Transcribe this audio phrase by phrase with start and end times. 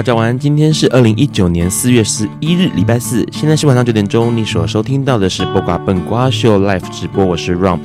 [0.00, 0.38] 大家晚安。
[0.38, 3.22] 今天是二零一九年四月十一日，礼拜四。
[3.30, 4.34] 现在是晚上九点钟。
[4.34, 7.78] 你所收听到的是播瓜笨瓜秀 Live 直播，我是 Ron。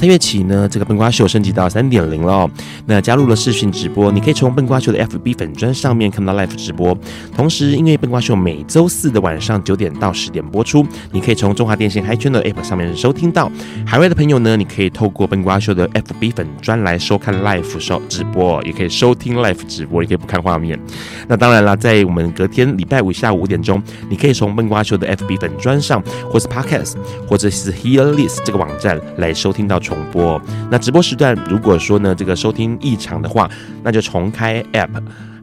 [0.00, 2.50] 三月起呢，这个笨瓜秀升级到三点零了哦。
[2.86, 6.96] 那加入了视讯直播，你可以从笨瓜秀的 FB 粉专上面看到 Live 直播。
[7.36, 13.52] 同时，因为笨瓜秀每周四的晚上九点到十点播出，你可以从中华电信 Hi Channel 的 App 上面收听到。
[13.84, 20.80] 海外的朋友呢，你可以透过笨瓜秀的 FB 粉专来收看 Live 收直播，也可以收听 Live 直播，也可以不看画面。
[21.28, 26.94] 那当然了，在我们隔天礼拜五下午五点钟，你可以从笨瓜秀的 FB 粉专上，或是 Podcast，
[27.28, 29.78] 或者是 Hear List 这个网站来收听到。
[29.90, 30.40] 重播。
[30.70, 33.50] 那直播时段，如果说呢，这个收听异常的话，
[33.82, 34.88] 那就重开 app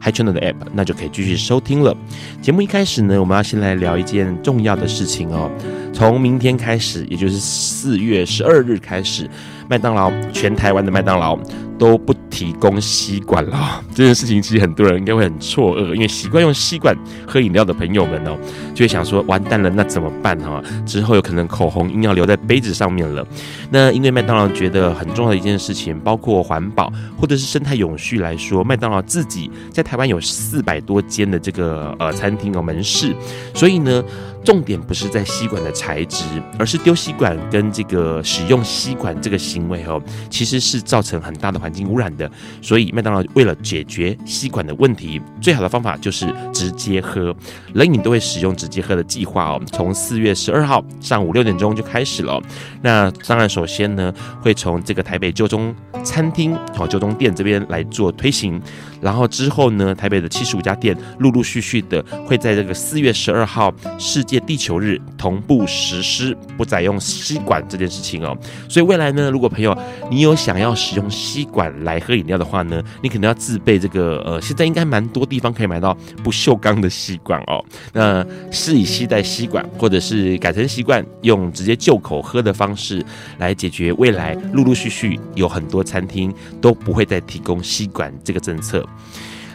[0.00, 1.96] Hi Channel 的 App，那就可以继续收听了。
[2.40, 5.50] 节目一开始呢，我们要先来聊一件重要的事情哦。
[5.92, 9.28] 从明天开始，也就是四月十二日开始，
[9.68, 11.36] 麦当劳全台湾的麦当劳
[11.76, 13.82] 都不提供吸管了。
[13.94, 16.96] 这件事情其实很多人应该会很错愕，因为习惯用吸管
[17.26, 18.38] 喝饮料的朋友们哦，
[18.74, 20.62] 就会想说完蛋了，那怎么办哈？
[20.86, 23.26] 之后有可能口红硬要留在杯子上面了。
[23.70, 33.14] 那因为麦当劳觉得很重要的一件事情，包括环保或者是生态永续来说，麦当劳自己在台湾有四百多间的这个呃餐厅和门市，
[33.54, 34.04] 所以呢。
[34.44, 36.24] 重点不是在吸管的材质，
[36.58, 40.00] 而是丢吸管跟这个使用吸管这个行为哦，
[40.30, 42.30] 其实是造成很大的环境污染的。
[42.62, 47.34] 所以麦当劳为了解决吸管的问题，最好的方法就是直接喝，
[47.74, 49.60] 冷饮都会使用直接喝的计划哦。
[49.72, 52.40] 从四月十二号上午六点钟就开始了。
[52.80, 58.58] 那当然，首先呢会从这个台北旧中餐厅哦旧中店这边来做推行，
[59.00, 68.36] 然后之后呢台北的七十五家店陆陆续续的会在这个四月十二号世界地球日同步实施不再用吸管这件事情哦，
[68.68, 69.76] 所以未来呢，如果朋友
[70.10, 77.64] 你有想要使用吸管来喝饮料的话呢，你可能要自备这个呃，现在应该蛮多地方可以买到不锈钢的吸管哦。
[77.92, 83.04] 那是以吸带吸管，或者是改成习惯用直接就口喝的方式
[83.38, 88.87] 来解决未来陆陆续续有很多餐厅都不会再提供吸管这个政策。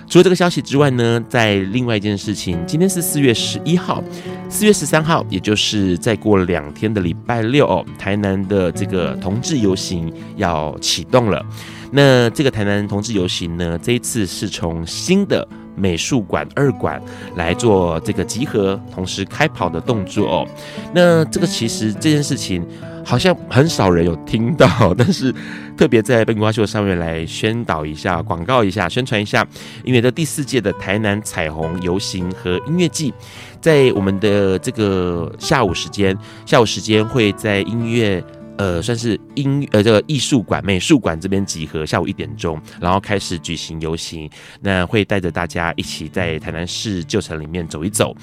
[0.07, 4.03] 除了这个消息之外呢，在另外一件事情，今天是四月十一号，
[4.47, 11.43] 四月十三号，也就是再过两天的礼拜六哦，台南的这个同志游行要启动了。
[11.91, 17.01] 那这个台南同志游行呢，这一次是从新的美术馆二馆
[17.35, 20.47] 来做这个集合，同时开跑的动作哦。
[20.93, 22.65] 那这个其实这件事情
[23.03, 25.33] 好像很少人有听到，但是
[25.77, 29.45] 特别在笨瓜秀上面来宣导一下、广告一下、宣传一下，
[29.83, 33.13] 因为这第四届的台南彩虹游行和音乐季，
[33.59, 38.23] 在我们的这个下午时间，下午时间会在音乐。
[38.57, 44.29] 呃，算是音呃这个艺术馆、美术馆这边集合，下午一点钟，然后开始举行游行。
[44.61, 48.15] 那会带着大家一起在台南市旧城里面走一走。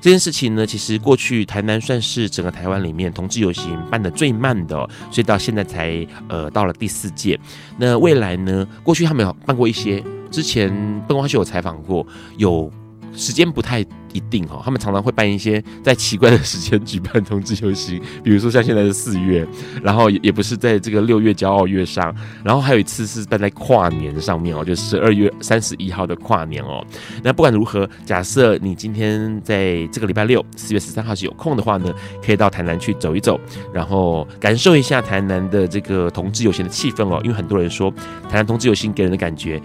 [0.00, 4.76] 这件事情呢，其实过去台南算是整个台湾里面同志游行办得最慢的，
[5.10, 7.38] 所以到现在才呃到了第四届。
[7.78, 10.70] 那未来呢，过去他们有办过一些，之前
[11.06, 12.04] 笨瓜秀有采访过，
[12.36, 12.68] 有
[13.14, 13.84] 时间不太。
[14.12, 19.42] 一定哈，他们常常会办一些在奇怪的时间举办同志游行，比如说像现在的四月，
[19.82, 22.14] 然后也不是在这个六月骄傲月上，
[22.44, 26.84] 然后还有一次是办在跨年上面哦，就十二月三十一号的跨年哦。
[27.22, 31.90] 那不管如何，假设你今天在这个礼拜六四月十三号是有空的话呢，
[32.22, 33.40] 可以到台南去走一走，
[33.72, 37.18] 然后感受一下台南的这个同志游行的气氛哦。
[37.24, 37.90] 因为很多人说
[38.28, 39.58] 台南同志游行给人的感觉，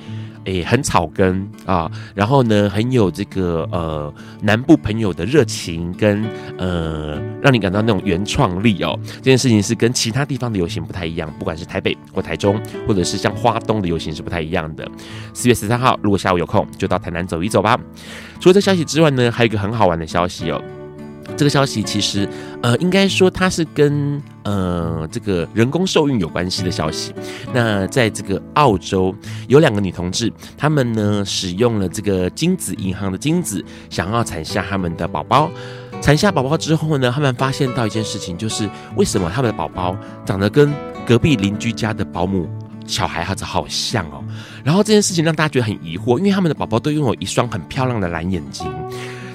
[0.47, 4.13] 诶，很草根啊，然后呢，很有这个呃。
[4.41, 6.23] 南部朋友的热情跟
[6.57, 14.87] 呃，让你感到那种原创力哦，这件事情是跟其他地方的游行不太一样，不管是台北或台中，或者是像花东的游行是不太一样的。
[15.33, 17.77] 四月十三号，如果下午有空，就到台南走一走吧。
[18.39, 20.61] 除了这消息之外呢，还有一个很好玩的消息哦。
[21.37, 22.27] 这个消息其实，
[22.63, 27.13] 呃，应该说它是跟呃这个人工受孕有关系的消息。
[27.53, 29.15] 那在这个澳洲，
[29.47, 35.49] 有两个女同志，她们呢使用了这个精子银行的精子，想要产下他们的宝宝。
[36.01, 39.95] 产下宝宝之后呢，他们发现到一件事情，就是为什么他们的宝宝
[40.25, 40.73] 长得跟
[41.05, 42.49] 隔壁邻居家的保姆
[42.87, 44.23] 小孩子好像哦。
[44.63, 48.71] 然后这件事情让大家觉得很疑惑，因为他们的宝宝都拥有一双很漂亮的蓝眼睛。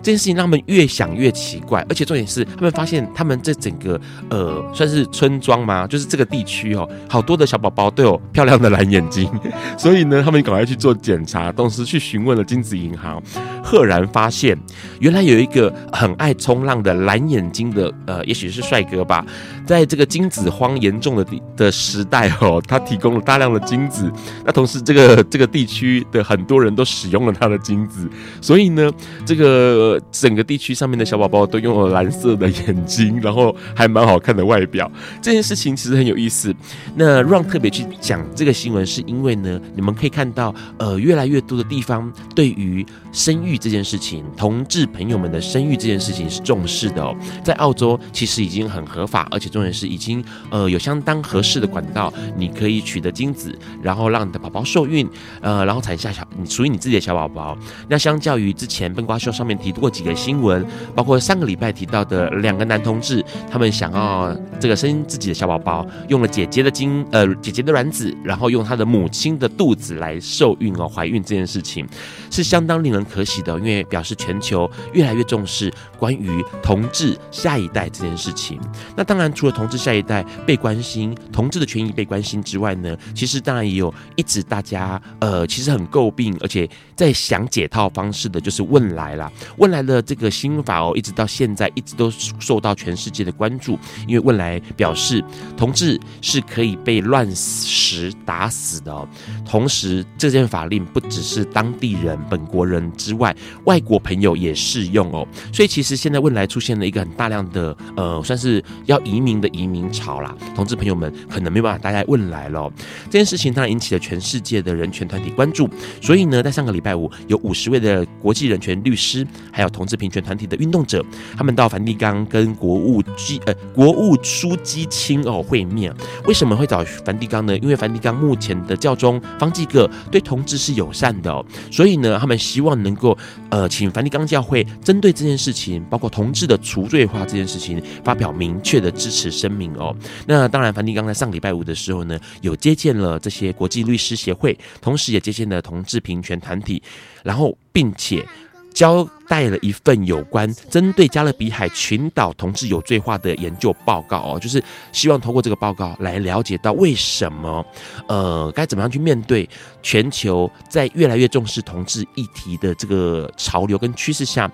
[0.03, 5.87] 这件事情让他们越想越奇怪，而且重点是，他们发现他们这整个呃算是村庄吗？
[5.87, 9.31] 就是这个地区哦，好多的小宝宝都有漂亮的蓝眼睛，
[9.79, 13.23] 所以呢，他们赶快去做检查，同时去询问了精子银行，
[13.63, 14.59] 赫然发现，
[14.99, 19.25] 原来有一个很爱冲浪的蓝眼睛的呃，也许是帅哥吧，
[19.65, 21.25] 在这个精子荒严重的
[21.57, 24.11] 的时代哦，他提供了大量的精子，
[24.45, 28.11] 那同时这个这个地区的很多人都使用了他的精子，
[28.41, 28.91] 所以呢，
[29.25, 29.92] 这个。
[30.11, 34.91] 整个地区上面的小宝宝都拥有蓝色的眼睛，然后还蛮好看的外表。
[35.21, 36.55] 这件事情其实很有意思。
[36.95, 47.15] 那让特别去讲这个新闻，是因为呢，你们可以看到，呃，越来越多的地方对于生育这件事情，同志朋友们的生育这件事情是重视的哦。
[47.45, 55.09] 在澳洲，其实已经很合法，而且重点是已经呃有相当合适的管道，你可以取得精子，然后让你的宝宝受孕，
[55.41, 57.57] 呃，然后产下小你属于你自己的小宝宝。
[57.89, 71.87] 那相较于之前笨瓜秀上面提过几个新闻，包括上个礼拜提到的两个男同志，他们想要这个生自己的小宝宝，用了姐姐的精，呃，姐姐的卵子，然后用他的母亲的肚子来受孕哦，怀孕这件事情
[72.31, 78.61] 是相当令人可喜的，因为表示全球越来越重视关于同志下一代这件事情。
[78.97, 89.73] 那当然，除了同志下一代被关心，同志的权益被关心之外呢，其实当然也有一直大家呃，其实很诟病，而且在想解套方式的，就是问来啦，问。
[89.73, 95.25] 来的这个新法哦，一直到现在一直都受到全世界的关注，因为问来表示
[95.57, 99.09] 同志是可以被乱石打死的。
[99.47, 103.35] 同时，这件法令不只是当地人、本国人之外，
[103.65, 105.27] 外国朋友也适用哦。
[105.53, 110.35] 所以，其实现在未来出现了一个很大量的呃，算是要移民的移民潮啦。
[110.55, 112.71] 同志朋友们可能没办法待在未来了。
[113.07, 115.69] 这件事情当然引起了全世界的人权团体关注。
[116.01, 121.05] 所以呢，在上个礼拜五，有五十位的国际人权律师还有同志平权团体的运动者，
[121.37, 125.93] 他们到梵蒂冈跟国务机呃国务书记亲哦会面。
[126.27, 127.57] 为什么会找梵蒂冈呢？
[127.59, 133.17] 因为梵蒂冈目前的教宗方济各对同志是友善的，所以呢，他们希望能够
[133.51, 139.95] 呃请梵蒂冈教会针对这件事情，包括同志的除罪化这件事情，发表明确的支持声明哦。
[140.27, 146.83] 那当然，梵蒂冈在上礼拜五的时候呢，有接见了这些国际律师协会，同时也接见了同志平权团体，
[147.23, 148.27] 然后并且。
[148.73, 157.65] 交代了一份有关针对加勒比海群岛同志有罪化的研究报告哦，就是希望通过这个报告来了解到为什么，
[158.09, 159.49] 呃，该怎么样去面对
[159.83, 164.51] 全球在越来越重视同志议题的这个潮流跟趋势下，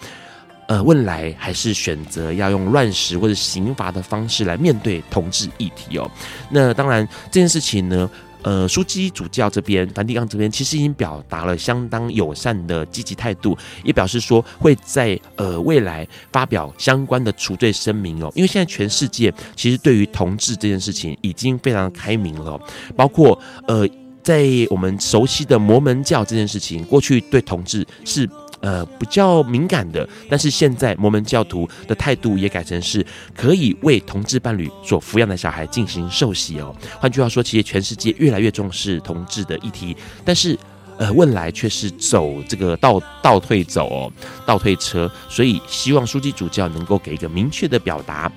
[0.69, 6.11] 呃，汶莱还是选择要用乱石或者刑罚的方式来面对同志议题哦。
[6.51, 8.11] 那当然这件事情呢。
[8.49, 13.55] 呃，枢机主教这边，梵蒂冈这边其实已经表达了相当友善的积极态度，
[13.85, 18.33] 也表示说会在呃未来发表相关的除罪声明哦。
[18.35, 22.59] 因为现在全世界其实对于同志这件事情已经非常开明了，
[22.97, 23.87] 包括呃
[24.23, 28.27] 在我们熟悉的摩门教这件事情，过去对同志是。
[28.61, 33.05] 呃，比较敏感的，但是现在摩门教徒的态度也改成是
[33.37, 36.75] 可以为同志伴侣所抚养的小孩进行受洗哦。
[36.99, 40.59] 换句话说，其实全世界越来越重视同志的议题，但是
[40.97, 44.13] 呃，汶莱却是走这个倒倒退走哦，
[44.45, 48.31] 倒退车，所以希望书记主教能够给一个明确的表达。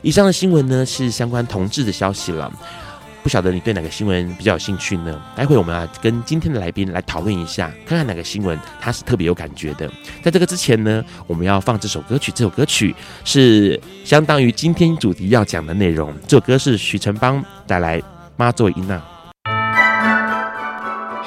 [0.00, 2.50] 以上的新闻呢，是相关同志的消息了。
[3.24, 5.18] 不晓得你对哪个新闻比较有兴趣呢？
[5.34, 9.90] 待会我们啊跟今天的来宾来讨论一下，看看哪个新闻他是特别有感觉的。
[10.22, 16.14] 在这个之前呢，我们要放这首歌曲，这首歌曲是相当于今天主题要讲的内容。
[16.28, 17.98] 这首歌是徐成邦带来
[18.36, 19.02] 《妈祖一娜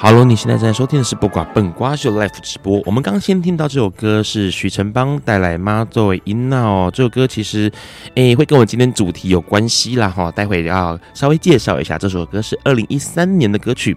[0.00, 2.80] 哈喽，你现在正在收听的是不瓜笨瓜秀 Live 直播。
[2.86, 6.88] 我们刚先听到这首歌是徐成邦带来妈祖的囡仔哦。
[6.94, 7.70] 这首歌其实，
[8.14, 10.30] 诶，会跟我今天主题有关系啦哈。
[10.30, 13.96] 待会要稍微介绍一下，这首歌是二零一三年的歌曲。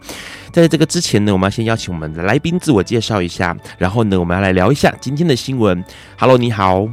[0.51, 5.83] 在这个之前呢，我们要先邀请我们的来宾自我介绍一下，然后呢，我们要来聊一下今天的新闻。
[6.17, 6.87] 哈喽，你好。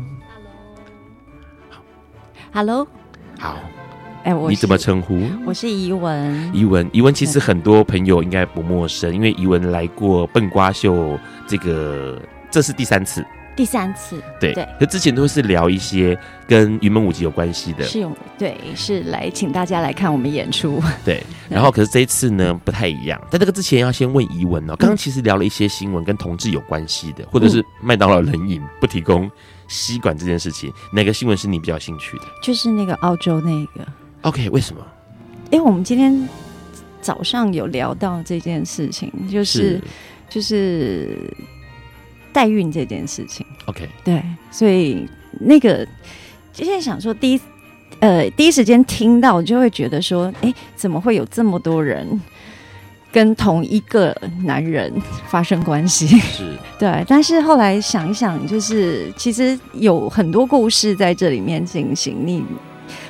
[2.52, 2.86] 哈喽。
[3.38, 3.56] 好。
[4.28, 5.22] 哎，我你怎么称呼？
[5.46, 6.54] 我是怡文。
[6.54, 12.20] 怡文，怡文其实很多朋友应该不陌生，因为怡文来过笨瓜秀，这个
[12.50, 13.24] 这是第三次。
[13.56, 14.68] 第三次，对对。
[14.78, 16.16] 可之前都是聊一些
[16.46, 20.78] 跟云门舞集有关系的，是有对，是来请大家来看我们演出。
[21.06, 23.18] 对， 然后可是这一次呢不太一样。
[23.30, 29.28] 在这个之前要先问怡文哦，刚刚其实聊了一些新闻跟同志有关系的，或者是麦当劳冷饮不提供
[29.68, 32.24] 吸管这件事情，哪个新闻是你比较兴趣的？
[32.42, 33.88] 就是那个澳洲那个。
[34.22, 34.84] OK，为什么？
[35.50, 36.28] 因为我们今天
[37.00, 39.82] 早上有聊到这件事情，就是，是
[40.28, 41.32] 就是
[42.32, 43.46] 代孕这件事情。
[43.66, 45.08] OK，对，所以
[45.40, 45.86] 那个
[46.52, 47.40] 就现在想说，第一
[48.00, 52.20] 呃第一时间听到，就会觉得说，哎，怎么会有这么多人
[53.10, 54.92] 跟同一个男人
[55.28, 56.06] 发生关系？
[56.18, 57.04] 是， 对。
[57.08, 62.44] 但是后来想一想，就是其实有很多故事在这里面进行，你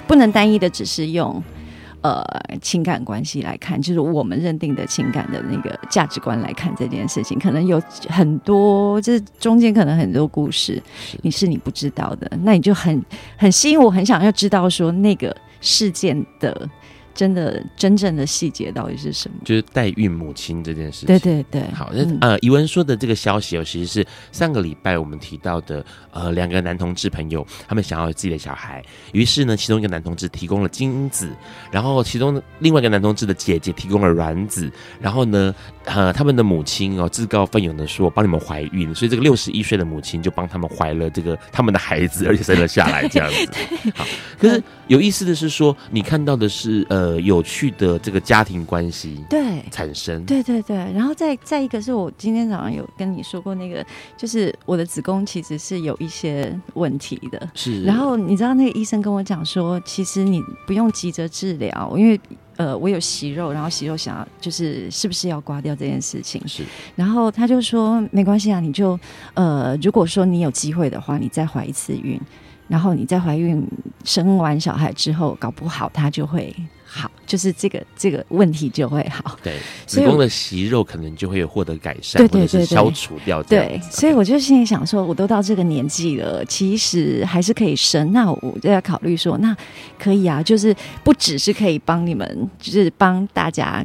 [0.09, 1.41] 不能单一的只是用。
[2.01, 2.25] 呃，
[2.63, 10.81] 情感关系来看，就是我们认定的情感的那个价值观来看这件事情，可能有很多，就是中间可能很多故事，
[11.23, 13.05] 你是你不知道的，那你就很
[13.37, 16.69] 很吸引我，很想要知道说那个事件的。
[17.19, 19.39] 真的真正的细节到底是什么？
[19.45, 21.09] 就是代孕母亲这件事情。
[21.09, 28.81] 对对对，好，那、嗯、呃，怡文说的这个消息哦，其实是上个礼拜我们提到的，呃，两个男同志朋友，他们想要有自己的小孩，
[29.13, 31.29] 于是呢，其中一个男同志提供了精子，
[31.73, 34.71] 然后其中另外一个男同志的姐姐提供了卵子，
[35.01, 35.53] 然后呢，
[35.87, 43.93] 呃，他们的母亲哦自告奋勇的说帮你们怀孕，所以这个六十一岁的母亲就帮他们怀了这个他们的孩子，而且生了下来这样子。
[43.97, 44.07] 好，
[44.39, 47.08] 可是有意思的是说，你看到的是呃。
[47.09, 53.83] 呃，有趣的这个家庭关系对产生，对对对，然后再再一个是我今天早上有跟你说过那个，
[54.15, 57.83] 就是我的子宫其实是有一些问题的，是。
[57.85, 62.21] 然后你知道那个医生跟我讲说，其实你不用急着治疗，因为
[62.57, 66.63] 呃我有息肉，然后息肉想要就是是不是要刮掉这件事情，是。
[66.95, 69.01] 然后他就说没关系啊，你就
[69.33, 72.21] 呃如果说你有机会的话，你再怀一次孕，
[72.67, 73.67] 然后你再怀孕
[74.05, 76.55] 生完小孩之后，搞不好他就会。
[76.91, 79.39] 好，就是这个这个问题就会好。
[79.43, 83.43] 对，子宫的息肉可能就会有获得改善，对对对对，或者是消除掉。
[83.43, 88.11] 对，所以我就心里想说，我都到这个年纪了，其实还是可以生。
[88.13, 89.55] 那我就在考虑说，那
[89.99, 93.85] 可以啊，就是不只是可以帮你们，就是帮大家。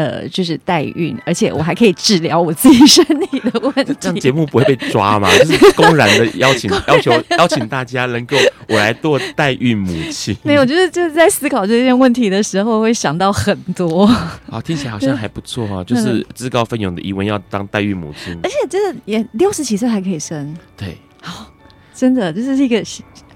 [0.00, 3.94] 呃，就是代孕，而且我还可以治疗我自己身体的问题。
[4.00, 5.28] 这样节目不会被抓吗？
[5.36, 8.34] 就是公然的邀请，要求邀请大家能够
[8.66, 10.34] 我来做代孕母亲。
[10.42, 14.06] 没有，就是就是在思考这件问题的时候，会想到很多。
[14.06, 15.84] 好， 听起来好像还不错啊。
[15.84, 20.56] 就是自告奋勇的疑文要当代孕母亲，而且真的也六十几岁还可以生。
[20.78, 21.52] 对，好，
[21.94, 22.82] 真的这是一个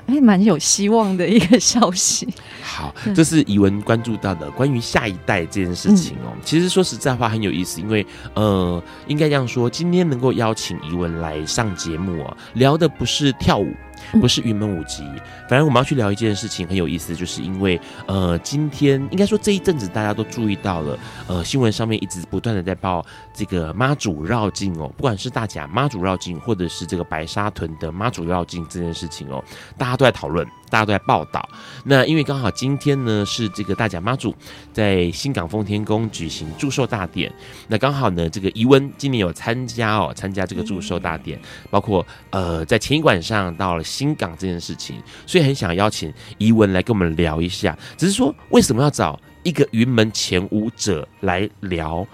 [0.06, 2.28] 还蛮有希望的一个消息。
[2.62, 6.32] 好，这是怡文关注到的关于下一代这件事情哦。
[6.34, 13.72] 嗯、其实说实在话很有意思，因为呃，应该这样说，今天能够邀请怡文来上节目啊，聊的不是跳舞。
[14.12, 15.02] 不是云门舞集，
[15.48, 29.42] 反正我们要去聊一件事情很有意思，就是因为呃，今天应该说这一阵子大家都注意到了，呃，新闻上面一直不断的在报这个妈祖绕境哦，不管是大甲妈祖绕境，或者是这个白沙屯的妈祖绕境这件事情哦，
[29.76, 30.46] 大家都在讨论。
[30.74, 31.48] 大家都在报道，
[31.84, 34.34] 那因为刚好今天呢是这个大甲妈祖
[34.72, 37.32] 在新港奉天宫举行祝寿大典，
[37.68, 41.40] 那刚好呢这个怡温今年有参加哦，参加这个祝寿大典，
[41.70, 47.78] 包括呃在前一晚上到了新港这件事情，所以很想邀请怡文来跟我们聊一下。
[47.96, 52.04] 只是说为什么要找一个云门前舞者来聊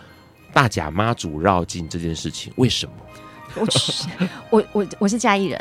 [0.53, 2.53] 大甲妈祖绕境这件事情？
[2.57, 2.93] 为什么？
[3.57, 3.67] 我
[4.51, 5.59] 我我我是嘉义人。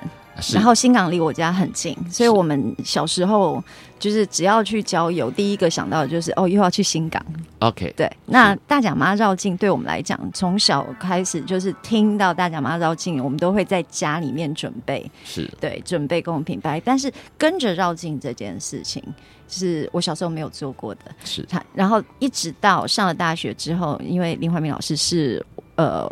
[0.54, 3.62] 然后新港离我家很近，所以我们小时候
[4.00, 7.22] 就是只要去郊游，第一个想到的就是哦，又要去新港。
[7.60, 8.10] OK，对。
[8.26, 16.82] 那大甲妈绕境对我们来讲，从小开始就是听到大甲妈绕境，我们都会在家里面准备，是对，准备贡品牌。
[16.86, 19.04] 但是跟着绕境这件事情，
[19.50, 21.02] 是我小时候没有做过的。
[21.26, 21.46] 是。
[21.74, 25.46] 然后一直到上了大学之后，因为林怀民老师是
[25.76, 26.10] 呃。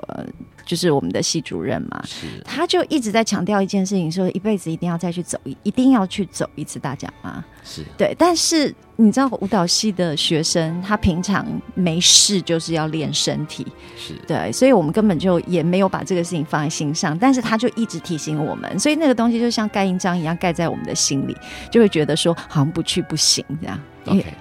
[0.67, 2.03] 就是我们的系主任嘛，
[2.43, 7.43] 他就一直在强调一件事情，说一辈子一定要再去走一，一定要去走一次大奖嘛。
[7.63, 13.65] 是对，但是你知道舞蹈系的学生，他平常没事就是要练身体，
[13.97, 21.35] 是对，所以我们根本就也没有把这个事情放在心上，但是他就一直提醒我们，所以那个东西就像盖印章一样盖在我们的心里，
[21.71, 23.79] 就会觉得说好像不去不行这样。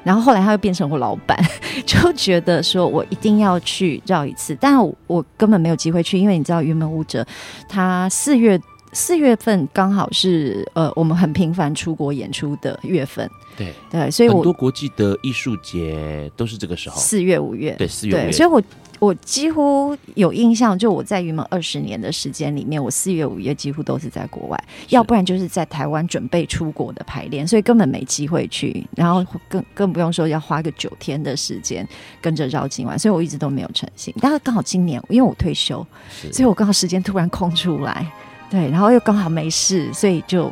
[0.04, 1.38] 然后后来他又变成我老板，
[1.86, 7.26] 就觉得说我一定要去绕一次，但我，我根本没有机会去，因为你知道云门舞者，
[7.68, 8.60] 他四月
[8.92, 13.28] 四月份刚好是呃我们很频繁出国演出的月份。
[13.56, 17.74] 对对，所以我很多国际的艺术节都是这个时候，四月五月。
[17.78, 18.32] 对，四月五月。
[18.32, 18.62] 所以我
[18.98, 28.86] 我几乎有印象，就我在云门二十年的时间里面，我四月五月几乎都是在国外，要不然就是在台湾准备出国的排练，所以根本没机会去。
[28.96, 31.86] 然后更更不用说要花个九天的时间
[32.20, 34.14] 跟着绕境玩，所以我一直都没有成行。
[34.20, 35.86] 但是刚好今年，因为我退休，
[36.32, 38.10] 所以我刚好时间突然空出来，
[38.50, 40.50] 对，然后又刚好没事，所以就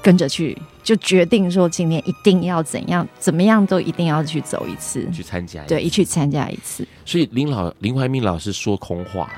[0.00, 0.56] 跟着去。
[0.88, 6.82] 就决定说今年一定要怎样怎么样都一定要去走一次，去参加，对，一去参加一次。
[7.04, 9.30] 所以林老林怀民老师说空话，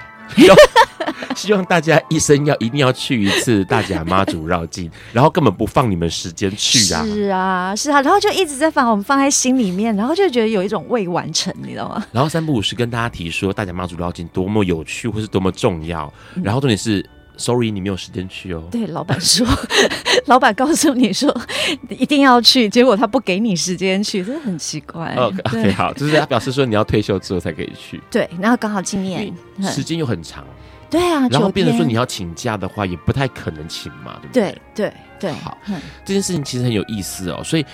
[1.35, 7.05] 希望大家一生要一定要去一次大甲妈祖绕境，然后根本不放你们时间去啊！
[7.05, 12.07] 是啊，是啊，然后就一直在把我们放在心里面，然后就觉得有一种未完成，你知道吗？
[12.13, 16.13] 然后三不五时跟大家提说大甲妈祖绕境多么有趣，或是多么重要，
[16.45, 17.05] 然后重点是。
[17.41, 18.63] Sorry，你没有时间去哦。
[18.71, 19.47] 对，老板说，
[20.27, 21.35] 老板告诉你说
[21.89, 25.15] 一定要去，结果他不给你时间去，真的很奇怪。
[25.15, 27.99] OK，, okay 好，就是他表示说你要退休之后才可以去。
[28.11, 29.33] 对，然后刚好今年
[29.63, 30.45] 时间又很长。
[30.91, 34.43] 对啊，然后变成说你要请假的话，也不太可能请嘛，对不对？
[34.75, 35.33] 对对对。
[35.33, 35.57] 好，
[36.05, 37.65] 这件事情其实很有意思哦，所以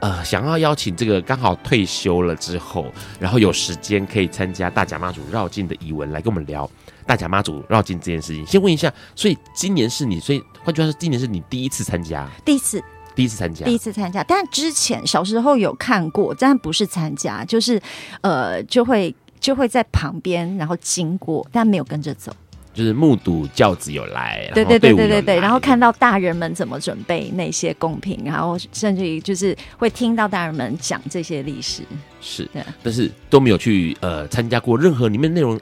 [0.00, 6.70] 呃，想要邀请这个刚好退休了之后，然后有时间可以参加大甲妈祖绕境的怡文来跟我们聊。
[7.06, 12.82] 大甲妈祖绕境这件事情，先问一下，所以今年是你，所以换句话说，今年是你第一次参加，第一次，
[13.14, 14.24] 第一次参加，第一次参加。
[14.24, 17.80] 但之前小时候有看过，但不是参加，就是
[18.22, 22.34] 呃，就会就会在旁边，然后经过，但没有跟着走，
[22.74, 31.84] 就是目睹教子有来，对对对对对对，然后看到大人们怎么准备那些贡品，然后甚至于就是会听到大人们讲这些历史，
[32.20, 32.60] 是，对。
[32.82, 35.56] 但是都没有去呃参加过任何里面内容。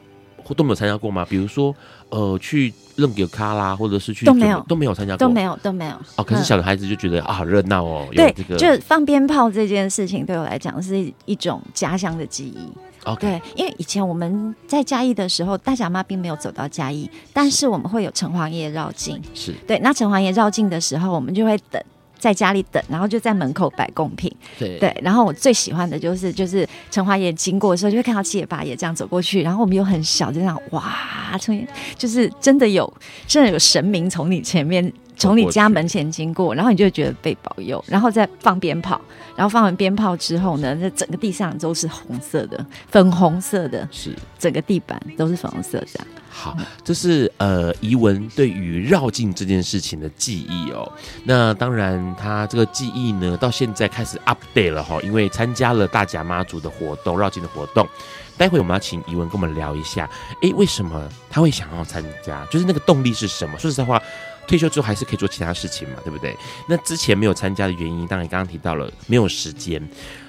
[0.52, 1.24] 都没有参加过吗？
[1.30, 1.74] 比如说，
[2.10, 5.94] 呃，去认个卡啦，或者是去都没有，都没有参加过，都没有，都没有。
[6.16, 8.06] 哦，可是小的孩子就觉得、嗯、啊，好热闹哦。
[8.12, 12.68] 对，这个、就放鞭炮这件事情对我来讲是一种家乡的记忆。
[13.04, 19.20] OK，对，因为以前我们在嘉义的时候，大甲妈并没有走到嘉义，但是我们会有城隍爷绕境。
[19.34, 21.82] 是对，那城隍爷绕境的时候，我们就会等。
[22.24, 24.34] 在家里等，然后就在门口摆贡品。
[24.58, 32.92] 对对，然后我最喜欢的就是，就是陈华爷经过的时候，就会看到七爷八爷这样走过去，然后我们又很小，就这样哇，从就是真的有，
[33.26, 34.92] 真的有神明从你前面。
[35.16, 39.00] 从你家门前经过，然后你就会觉得被保佑，然后再放鞭炮，
[39.36, 46.08] 然后放完鞭炮之后呢，那整个地上都是红色的，粉红色的，是整个地板都是粉红色这样。
[46.36, 50.90] 好，这是呃怡文对于绕境这件事情的记忆哦。
[51.22, 57.88] 那当然，他这个记忆呢，到现在开始 update 了哈，因为参加了大甲妈祖的活动，绕境的活动。
[58.36, 60.10] 待会我们要请怡文跟我们聊一下，
[60.42, 62.44] 哎，为什么他会想要参加？
[62.50, 63.56] 就是那个动力是什么？
[63.56, 64.02] 说实在话。
[64.46, 66.36] 退休之后还是可以做其他事情嘛，对不对？
[66.68, 69.82] 那之前没有参加的原因，当然刚刚提到了没有时间。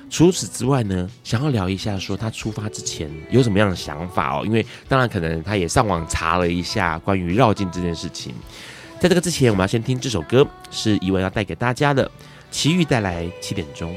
[0.09, 4.43] 除此之外呢，想要聊一下说他出发之前有什么样的想法哦？
[4.45, 8.33] 因为当然可能他也上网查了一下关于绕境这件事情。
[8.99, 12.09] 在这个之前，我们要先听这首歌，是怡文要带给大家的，
[12.49, 13.93] 奇遇带来七点钟。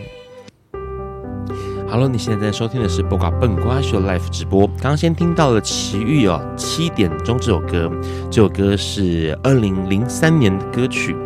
[1.88, 4.66] Hello，你现在在收听的是《播瓜笨瓜秀》Live 直播。
[4.66, 7.90] 刚刚先听到了奇遇哦，七点钟这首歌，
[8.30, 11.16] 这首歌是二零零三年的歌曲。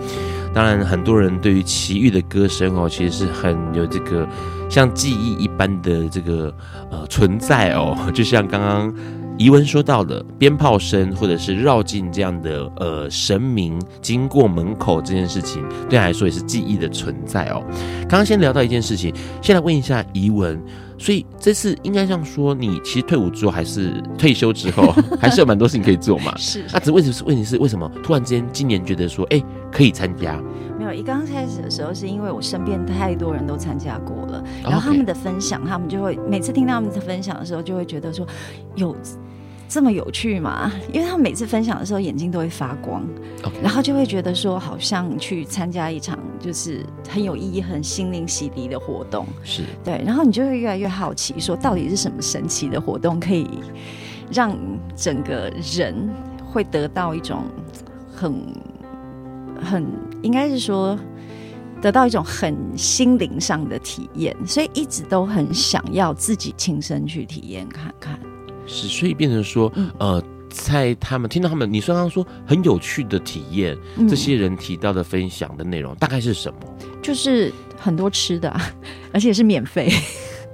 [0.55, 4.29] 当然，很多人对于奇遇的歌声哦，其实是很有这个
[4.73, 6.53] 像记忆一般的这个
[6.91, 8.95] 呃存在哦， 就像刚刚。
[9.39, 17.65] 怡文说到的鞭炮声，或者是绕境这样的呃神明经过门口这件事情，对他来说也是记忆的存在哦。
[18.03, 20.63] 刚刚先聊到一件事情，先来问一下怡文，
[20.99, 26.33] 所以这次应该这样说，你其实退伍之后还是退休之后， 还是有蛮多事情可以做嘛？
[26.37, 26.63] 是。
[26.71, 30.39] 那只问题是问题是为什么突然之间今年觉得说，哎、欸，可以参加？
[30.83, 38.27] 没有，一刚开始的时候是因为我身边太多人都参加过了，然后他们的分享，他们就会每次听到他们的分享的时候，就会觉得说
[38.75, 38.97] 有。
[39.69, 40.71] 这么有趣吗？
[40.93, 43.03] 因为他们每次分享的时候眼睛都会发光.
[43.63, 53.49] 然后就会觉得说好像去参加一场就是很有意义、很心灵洗涤的活动，是对，然后你就会越来越好奇，说到底是什么神奇的活动可以
[54.31, 54.55] 让
[54.95, 56.11] 整个人
[56.45, 57.43] 会得到一种
[58.15, 58.45] 很
[59.63, 59.87] 很
[60.23, 60.99] 应该是说
[61.81, 68.19] 得到一种很心灵上的体验，所以一直都很想要自己亲身去体验看看。
[68.67, 76.61] 是，所以变成说，呃，在他们听到他们，你刚刚说很有趣的体验，嗯、这些人提到的分享的内容大概是什么？
[77.03, 78.55] 就是很多吃的，
[79.13, 79.91] 而且是免费。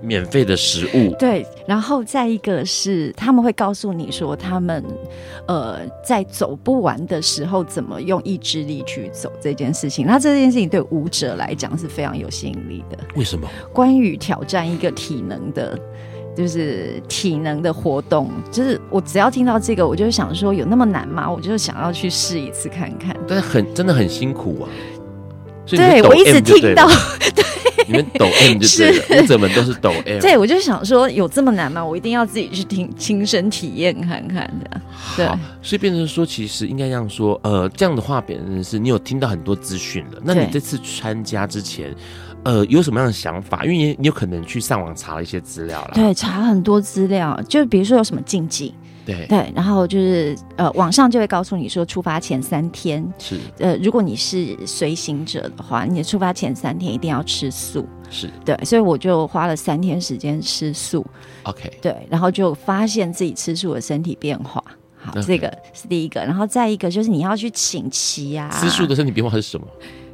[0.01, 1.15] 免费的食物。
[1.19, 4.85] 对，然后再一个是他们会告诉你说，他们
[5.47, 10.07] 呃在走不完的时候怎么用意志力去走这件事情。
[10.07, 12.99] 那这件事情对舞者来讲是非常有吸引力的。
[13.17, 13.49] 为什么？
[13.73, 15.79] 关于挑战一个体能的。
[16.37, 21.29] 就是体能的活动，就是我只要听到这个，我就想说有那么难吗？
[21.29, 23.17] 我就想要去试一次看看。
[23.27, 24.71] 但是很真的很辛苦啊！
[25.67, 26.87] 对，我一直听到，
[27.35, 27.45] 对，
[27.89, 30.21] 你们抖 M 就对了，舞者们都是抖 M。
[30.21, 31.85] 对，我就想说有这么难吗？
[31.85, 34.81] 我一定要自己去听亲身体验看看的。
[35.17, 35.27] 对，
[35.63, 40.21] 所以变成说，其实应该这样说，呃，这样的话，变成是你有听到很多资讯了。
[40.23, 41.95] 那你这次参加之前。
[42.45, 43.65] 呃，有什么样的想法？
[43.65, 48.73] 因为你你有可能去上网查了一些资料了，对，查很多资料，就比如说有什么禁忌，
[49.17, 49.27] 对。
[49.27, 53.39] 对，然后就是呃，网上就会告诉你说，出发前三天是。
[53.59, 58.31] 呃，如果你是随行者的话，你的出发前三天一定要吃素，是。
[58.45, 61.05] 对，所以我就花了三天时间吃素
[61.45, 64.63] ，OK，对，然后就发现自己吃素的身体变化，
[64.97, 69.67] 好.这个是第一个，然后再一个就是你要去请期啊，吃素的身体变化是什么？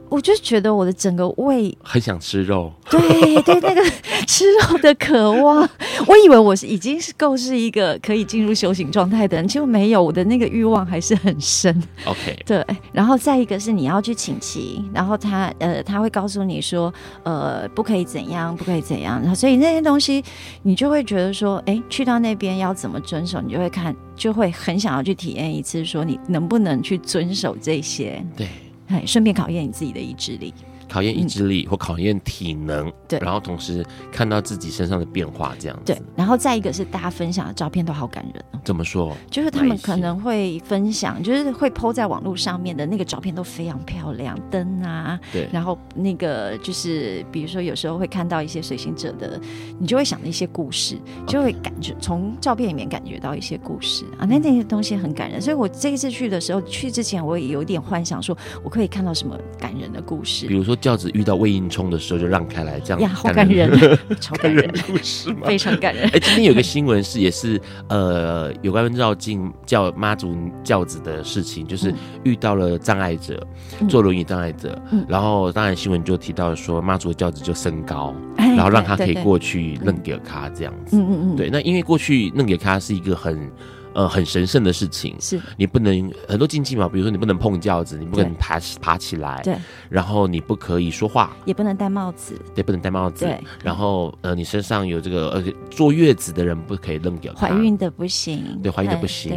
[0.08, 3.00] 我就觉得我的整个胃很想吃肉，对
[3.42, 3.82] 对，那个
[4.26, 5.68] 吃肉的渴望，
[6.06, 11.82] 我以为我是已经是够是一个可以进入修行状态的人，结果没有，我的那个欲望还是很深。
[12.04, 16.92] OK，对，然后再一个是你要去请期，然后他呃他会告诉你说
[17.24, 20.22] 呃不可以怎样，不可以怎样，然后所以那些东西
[20.62, 28.24] 你就会觉得说，哎，去到那边要怎么遵守，你就会看，就会很想要去体验一次，说你能不能去遵守这些。
[28.36, 28.46] 对。
[28.88, 30.52] 哎，顺便考验你自己的意志力。
[30.94, 35.92] 考验意志力或考验体能，对，然后同时看到自己身上的变化，这样子。
[35.92, 38.60] 对，然后再一个是大家分享的照片都好感人哦。
[38.64, 39.12] 怎么说？
[39.28, 49.40] 就是他们可能会分享，就是会 po 在网络上面的那个照片都非常漂亮，灯啊，对，然后那个就是比如说有时候会看到一些随行者的，
[49.80, 55.42] 你就会想一些故事，就会感觉从照片里面感觉到一些故事啊，那那些东西很感人。
[55.42, 60.78] 所以我这一次去的时候，去之前我也有点幻想，说我可以看到什么感人的故事，比如说。
[60.84, 63.70] 轿子遇到魏应冲的时候就让开来，这样呀，好感人，
[64.20, 65.46] 超感人的故事吗？
[65.46, 66.04] 非常感人。
[66.10, 71.90] 哎，今天有个新闻是，也是呃，有关绕境叫妈祖轿子的事情，就是
[72.22, 73.42] 遇到了障碍者，
[73.80, 80.98] 嗯、坐轮椅障碍者、嗯，然后当然新闻就提到说妈祖的轿子就升高、嗯，然后让他可以过去楞给卡这样子。
[80.98, 83.50] 嗯嗯嗯，对，那因为过去楞给卡是一个很。
[83.94, 85.40] 呃，很神圣的事情，是。
[85.56, 89.56] 你不能很多禁忌嘛，比如说你不能碰轿子，你不能爬爬起来，对，
[89.88, 99.32] 然后你不可以说话，也不能戴帽子，对，不能戴帽子，对，然后呃，你身上有这个呃，坐月子的人不可以扔掉，怀孕的不行，对，怀孕的不行，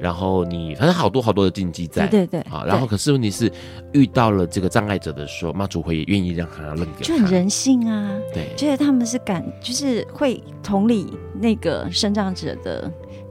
[0.00, 3.50] 然后你反正好多好多的禁忌在，对对对，好，然后可是问题是
[3.92, 12.90] 遇到了这个障碍者的时候，妈祖会也愿意让他扔掉，就很人性啊，对，就是他们是感，就是会同理那个生长者的。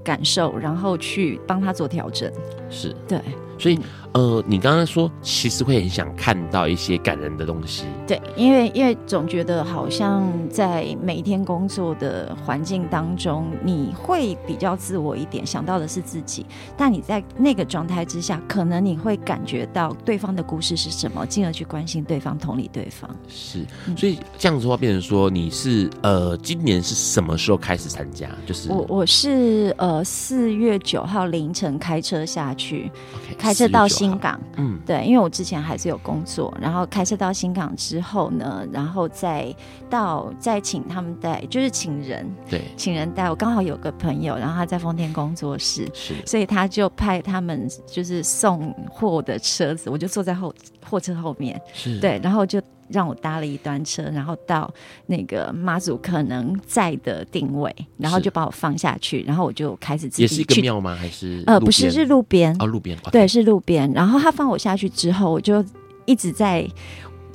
[0.10, 2.32] 感受，然后去帮他做调整，
[2.70, 3.22] 是对，
[3.58, 3.80] 所以。
[4.14, 16.44] 呃，你刚刚说其实会很想看到一些感人的东西，对，因为因为总觉得好像在每一天工作的环境当中，你会比较自我一点，想到的是自己，
[16.76, 23.08] 但你在那个状态之下，可能你会感觉到对方的故事是什么，进而去关心对方，同理对方。
[23.28, 23.64] 是，
[23.96, 28.28] 所以这样子的话，变成说你是呃，今年是什么时候开始参加？
[28.48, 33.88] 就是我我是呃四月九号凌晨开车下去，okay, 开车到。
[33.90, 39.54] 新港，嗯，对，因为我之前还是有工作，然后开车到新港之后呢，然后再
[39.90, 43.30] 到再请他们带，就是请人，对，请人带。
[43.30, 50.54] 我刚好有个朋友，然后他在丰田工作室，是，所以他就派他们就是送货的车子，我就坐在后
[50.88, 52.62] 货车后面，是对，然后就。
[52.92, 54.72] 让我搭了一段车，然后到
[55.06, 60.36] 那个妈祖可能在的定位，然后就把我放下去，然后我就开始自己去。
[60.36, 60.96] 也是一个庙吗？
[60.96, 63.92] 还是呃，不是，是路边哦，路边对，是路边。
[63.94, 65.64] 然后他放我下去之后，我就
[66.06, 66.68] 一直在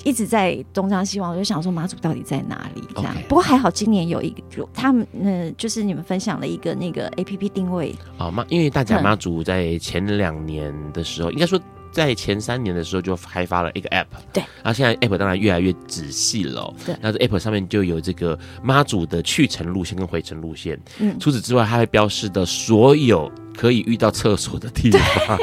[0.02, 2.82] 一直在东张西望，我就想说妈祖到底在哪里？
[2.94, 3.14] 这样。
[3.14, 3.22] Okay.
[3.28, 11.60] 不过还好，今年有一个他们，嗯、呃，就是你们分享了一个那个 APP 定位哦，妈，因为大甲妈祖在前两年的时候，应该说。
[11.94, 23.30] 在前三年的时候就开发了一个 App，对，然后现在 App 当然越来越仔细了，哦，对，那这 App 上面就有这个妈祖的去程路线跟回程路线，嗯，除此之外，它会标示的所有。
[23.56, 25.38] 可以遇到厕所的地方，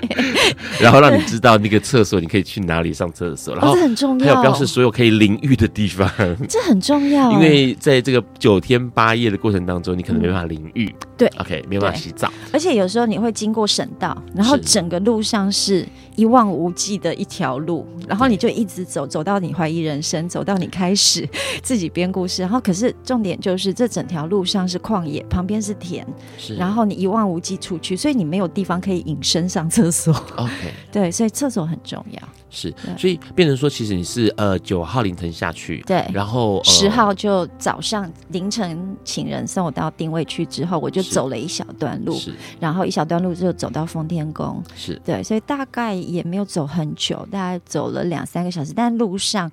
[0.80, 4.26] 然后让你知道那个厕所你可以去哪里上厕所，然后很重要。
[4.26, 6.08] 还有标示所有可以淋浴的地方，
[6.48, 21.28] 这很重要，因为在这个九天八夜的过程当中，你可能没办法淋浴，对，OK，没办法洗澡，而且有时候你会经过省道，然后整个路上是一望无际的一条路，然后你就一直走，走到你怀疑人生，走到你开始
[21.62, 22.42] 自己编故事。
[22.42, 26.06] 然后，可是重点就是这整条路上是旷野，旁边是田，
[26.38, 30.12] 是然后你一望无际出去，所以你没有地方可以隐身上厕所。
[30.36, 30.52] OK，
[30.90, 32.28] 对，所以厕所很重要。
[32.56, 44.98] 是，所以变成说，其实你是呃九号凌晨下去，对，然后十、呃、号就早上凌晨请人送我到定位区之后，我就走了一小段路，是，然后一小段路就走到奉天宫，是。
[45.04, 49.50] 对，所以大概也没有走很久，大概走了两三个小时，但路上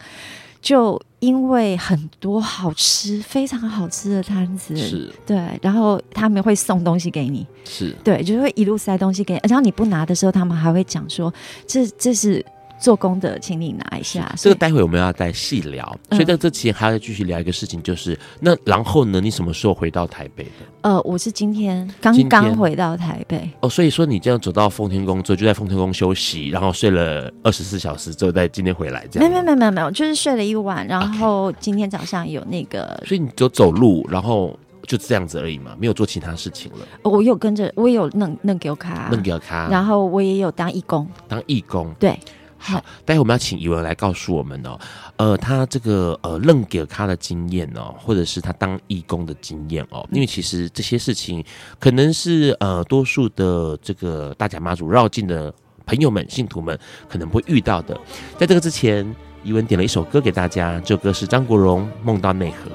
[0.61, 5.13] 就因为很多好吃、非常好吃的摊子，是。
[5.25, 7.93] 对，然后他们会送东西给你，是。
[8.01, 11.33] 对，就是会一路塞东西给你，然后你不拿的时候，他们还会讲说，
[11.67, 12.45] 这这是。
[12.83, 14.29] 做工的，请你拿一下。
[14.35, 19.21] 这个待会我们要再细聊，所以在这期间还要继续聊一个事情，就是、嗯、那然后呢？
[19.21, 20.51] 你什么时候回到台北的？
[20.81, 23.49] 呃，我是今天刚刚回到台北。
[23.61, 29.29] 哦，所以说你这样走到奉天宫之后，就在奉天宫休息，然后睡了二十四小时之后，再今天回来这样。
[29.29, 33.01] 没有没有没有没有，就是睡了一晚，然后今天早上有那个。
[33.05, 36.79] 所以你就走路，然后就这样子而已嘛，没有做其他事情了。
[37.03, 42.19] 我有跟着，我也有弄弄给我卡，弄给我卡，然后我也有当义工，当义工，对。
[42.65, 44.79] 好，待会我们要请怡文来告诉我们哦，
[45.17, 51.43] 呃，他这个呃认给他的经验哦，或者是他当义工的经验哦，因为其实这些事情
[51.77, 55.53] 可能是呃多数的这个大甲妈祖绕境的
[55.85, 57.99] 朋友们、信徒们可能不会遇到的。
[58.37, 62.71] 在这个之前，怡文点了一首歌给大家，这首歌是张国荣《梦到内河》。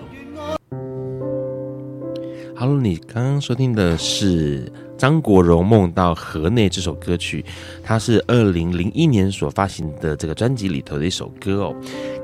[2.54, 4.70] Hello，你刚刚收听的是。
[4.98, 7.44] 张国荣《梦到河内》这首歌曲，
[7.84, 11.74] 它是二零零一年所发行的这个专辑里头的一首歌哦。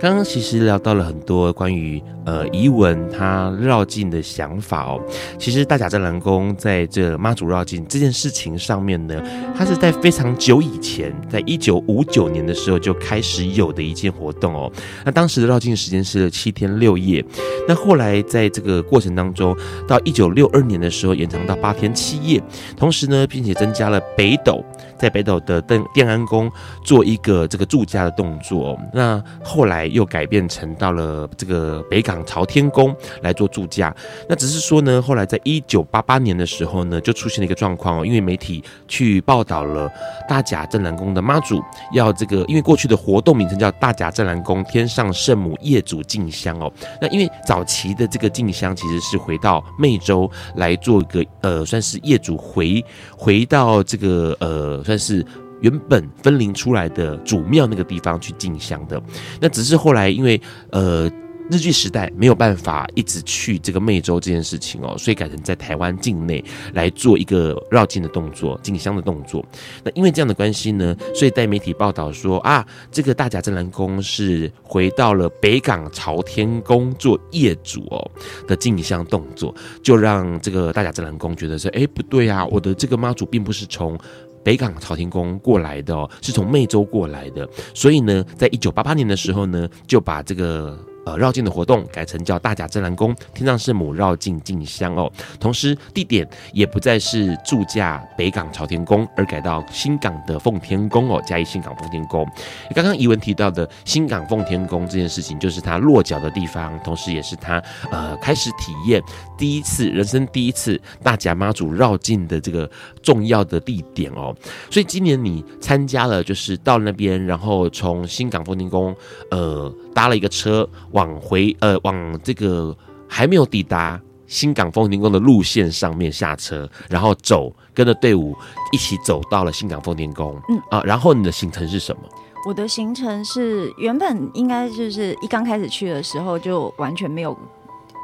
[0.01, 5.01] 刚刚其实聊到了很多关于呃怡文他绕境的想法哦。
[5.39, 9.23] 其实大甲镇澜宫在这妈祖绕境这件事情上面呢，
[9.57, 14.71] 它是在非常久以前，在一九五九年的时候就开始有的一件活动哦。
[15.05, 17.25] 那当时的绕境时间是七天六夜，
[17.69, 19.57] 那后来在这个过程当中，
[19.87, 22.43] 到一九六二年的时候延长到八天七夜。
[22.77, 24.65] 同时呢，并且增加了北斗，
[24.99, 26.51] 在北斗的邓奠安宫
[26.85, 28.79] 做一个这个驻驾的动作。
[28.93, 33.95] 那后来又改变成到了这个北港朝天宫来做驻驾。
[34.29, 39.91] 那只是说呢，后来在一九八八年的时候呢，就出现了一个状况，因为媒体去报道了
[40.29, 46.73] 大甲镇澜宫的妈祖要这个，因为过去的活动名称叫大甲镇澜宫天上圣母业主进香哦。
[47.01, 52.85] 那因为早期的这个进香其实是回到湄洲来做一个呃，算是业主回
[53.17, 55.25] 回到这个呃，算是
[55.61, 59.03] 原本分灵出来的主庙那个地方去进香的。
[59.41, 61.11] 那只是后来因为呃。
[61.51, 66.43] 日据时代没有办法一直去这个湄洲这件事情哦，所以改成在台湾境内
[66.73, 69.45] 来做一个绕境的动作、进香的动作。
[69.85, 78.11] 那因为这样的关系呢，所以带媒体报道说啊，这个大甲镇澜宫是回到了北港朝天宫做业主哦
[78.49, 83.99] 的进香动作，就让这个大甲镇澜宫觉得说，哎，不对啊，我的这个妈祖并不是从
[84.45, 87.49] 北港朝天宫过来的哦，是从湄洲过来的。
[87.73, 90.79] 所以呢，在一九八八年的时候呢，就把这个。
[91.05, 102.27] 呃，绕境的活动改成叫大甲镇澜宫天上圣母绕境进香哦，同时地点也不再是住驾北港朝天宫，而改到新港的奉天宫哦，嘉义新港奉天宫。
[102.75, 109.03] 刚刚怡文提到的新港奉天宫这件事情，就是他落脚的地方，同时也是他呃开始体验
[109.37, 112.71] 第一次人生第一次大甲妈祖绕境的这个
[113.03, 114.35] 重要的地点哦。
[114.71, 118.95] 所以今年你参加了，就是到那边，然后从新港奉天宫
[119.31, 120.69] 呃搭了一个车。
[120.91, 122.77] 往回呃，往这个
[123.09, 128.37] 还没有抵达新港丰田宫的路线上面下车，然后走，跟着队伍
[128.73, 130.41] 一起走到了新港丰田宫。
[130.49, 132.03] 嗯啊，然后你的行程是什么？
[132.47, 137.35] 我的行程是原本应该就是一刚开始去的时候就完全没有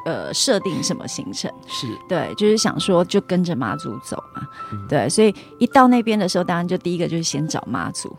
[0.06, 4.42] 呃设定什么行程，是对，就是想说就跟着妈祖走嘛。
[4.72, 8.16] 嗯、对，所以一到那边的时候，当然就第一个就是先找妈祖。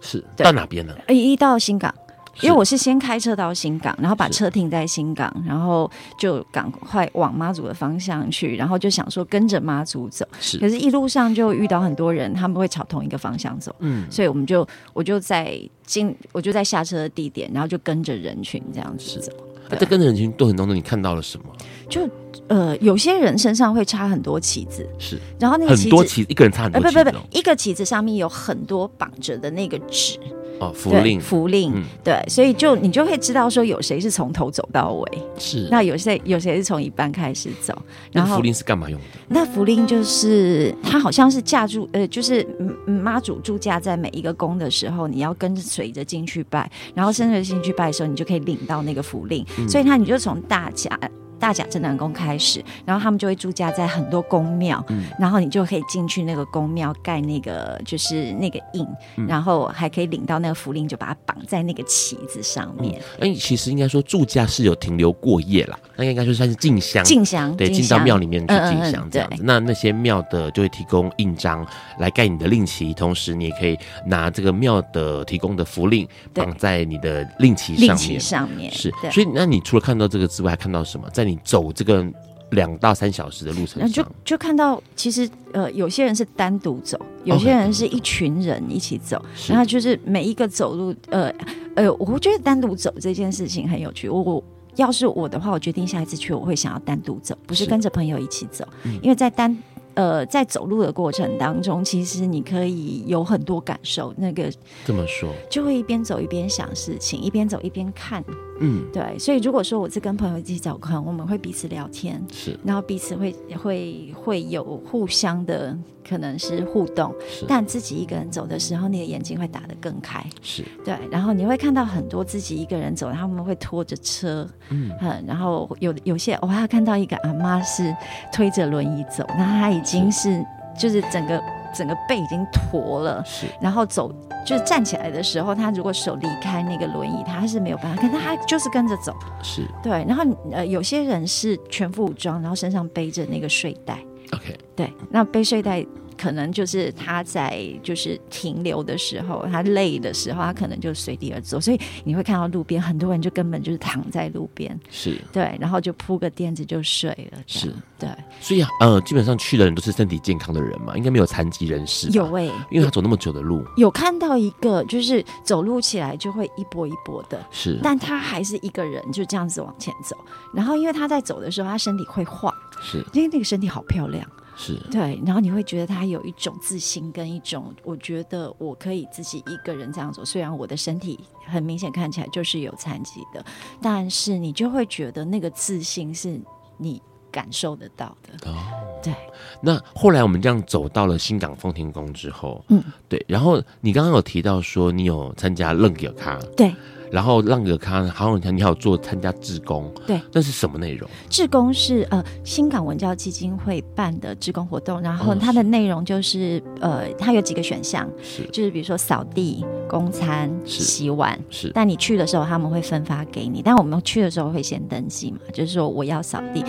[0.00, 0.94] 是到哪边呢？
[1.08, 1.94] 一到新港。
[2.40, 10.26] 因为我是先开车到新港，然后把车停在新港，然后就赶快往妈祖的方向去，然后就想说跟着妈祖走。
[10.40, 13.74] 是，可是一路上就遇到很多人，他们会朝同一个方向走。
[13.80, 19.32] 嗯，所以我们就我就在进，我就在下车的地点，然后就跟着人群这样子走。
[19.70, 21.44] 那在跟着人群过程当中，你看到了什么？
[21.90, 22.08] 就
[22.46, 30.18] 呃，有些人身上会插很多旗子，是，然后那个很多旗子，一个人插很多旗子，不不不不，一个旗子上面有很多绑着的那个纸。
[30.60, 31.20] 哦，符令。
[31.20, 35.68] 符令，嗯、对，所以就你就会知道说有谁是从头走到尾，是。
[35.70, 37.76] 那有谁有谁是从一半开始走，
[38.12, 39.06] 然后符令是干嘛用的？
[39.28, 42.46] 那符令就是它好像是架住呃，就是
[42.86, 50.98] 妈祖住驾在每一个宫的时候，你要跟随着进去拜，然后跟着进去拜的时候，你就可以领到那个符令，嗯、所以他你就从大甲。
[51.38, 63.00] 大甲镇南宫开始，然后他们就会驻家在很多宫庙，嗯、然后你就可以进去那个宫庙盖那个就是那个印，嗯、然后还可以领到那个符令，就把它绑在那个旗子上面。
[63.20, 69.42] 哎、嗯，其实应该说驻家是有停留过夜啦，那应该说算是进香，进香对，进到庙里面去进香这样子。
[69.44, 71.66] 那那些庙的就会提供印章
[71.98, 77.88] 来盖你的令旗，同时你也可以拿这个庙的提供的符令绑在你的令旗上面。
[77.88, 81.08] 令旗上面是，所以那你除了看到这个之外，还看到什么？
[81.10, 82.04] 在你走这个
[82.50, 89.50] 两到三小时的路程上，就就看到其实呃，有些人是单独走，有些人是一群人一起走，Okay.
[89.50, 91.32] 然后就是每一个走路呃
[91.76, 94.08] 呃，我觉得单独走这件事情很有趣。
[94.08, 94.44] 我我
[94.76, 99.56] 要是我的话，我决定下一次去我会想要单独走，不是跟着朋友一起走，嗯、因为在单。
[99.94, 104.14] 呃，在走路的过程当中，其实你可以有很多感受。
[104.16, 104.48] 那个
[104.86, 108.22] 这么说，就会一边走一边想事情，一边走一边看。
[108.60, 109.18] 嗯，对。
[109.18, 117.14] 所以如果说我是跟朋友一起走，可能我们会彼此聊天，是，然后彼此会会会有互相的可能是互动。
[117.30, 120.22] 是，但自己一个人走的时候，你的眼睛会打得更开。
[120.42, 127.94] 是对，然后你会看到很多自己一个人走，他们会拖着车，嗯，嗯，然后有有些我还看到一个阿妈是
[128.32, 129.68] 推着轮椅走，那她。
[129.78, 130.44] 已经是
[130.76, 131.40] 就是整个
[131.74, 134.12] 整个背已经驼了，是，然后走
[134.46, 140.04] 就是站起来的时候，他如果手离开那个轮椅，他是没有办法，可他就是跟着走，是对。
[140.08, 143.98] 然后呃，有些人是全副武装，然后身上背着那个睡袋
[144.32, 145.84] ，OK，对，那背睡袋。
[146.18, 155.16] 可能就是他在就是停留的时候，他累的时候，他可能就随地而走，所以你会看到路边很多人就根本就是躺在路边，是。
[155.32, 157.72] 对，然后就铺个垫子就睡了，是。
[157.98, 158.08] 对。
[158.40, 162.08] 所以呃，基本上去的人都是身体健康的人嘛，应该没有残疾人士。
[162.10, 170.16] 有哎、欸，因为他走那么久的路，有看到一个就是走路起来就会一波一波的，是，但他还是一个人就这样子往前走，
[170.52, 172.52] 然后因为他在走的时候，他身体会晃，
[172.82, 173.04] 是。
[173.12, 174.26] 因为那个身体好漂亮。
[174.58, 183.44] 是对，然后你会觉得他有一种自信跟一种，我觉得我可以自己一个人这样做，虽然我的身体很明显看起来就是有残疾的，
[183.80, 186.40] 但是你就会觉得那个自信是
[186.76, 188.50] 你感受得到的。
[188.50, 188.56] 哦，
[189.00, 189.14] 对。
[189.62, 193.24] 那后来我们这样走到了新港奉天宫之后，嗯，对。
[193.28, 196.74] 然后你刚刚有提到说你有参加楞格卡，对。
[197.10, 201.08] 然后让个康，好像你还有做参加志工，对，那是什么内容？
[201.28, 208.42] 志工是呃新港文教基金会办的志工活动，然后它的内容就是、呃它有几个选项，是。
[208.52, 211.70] 就是比如说扫地、供餐、洗碗，是。
[211.74, 216.64] 但你去的时候他们会分发给你，但我们去的时候会先登记嘛，就是说我要扫地，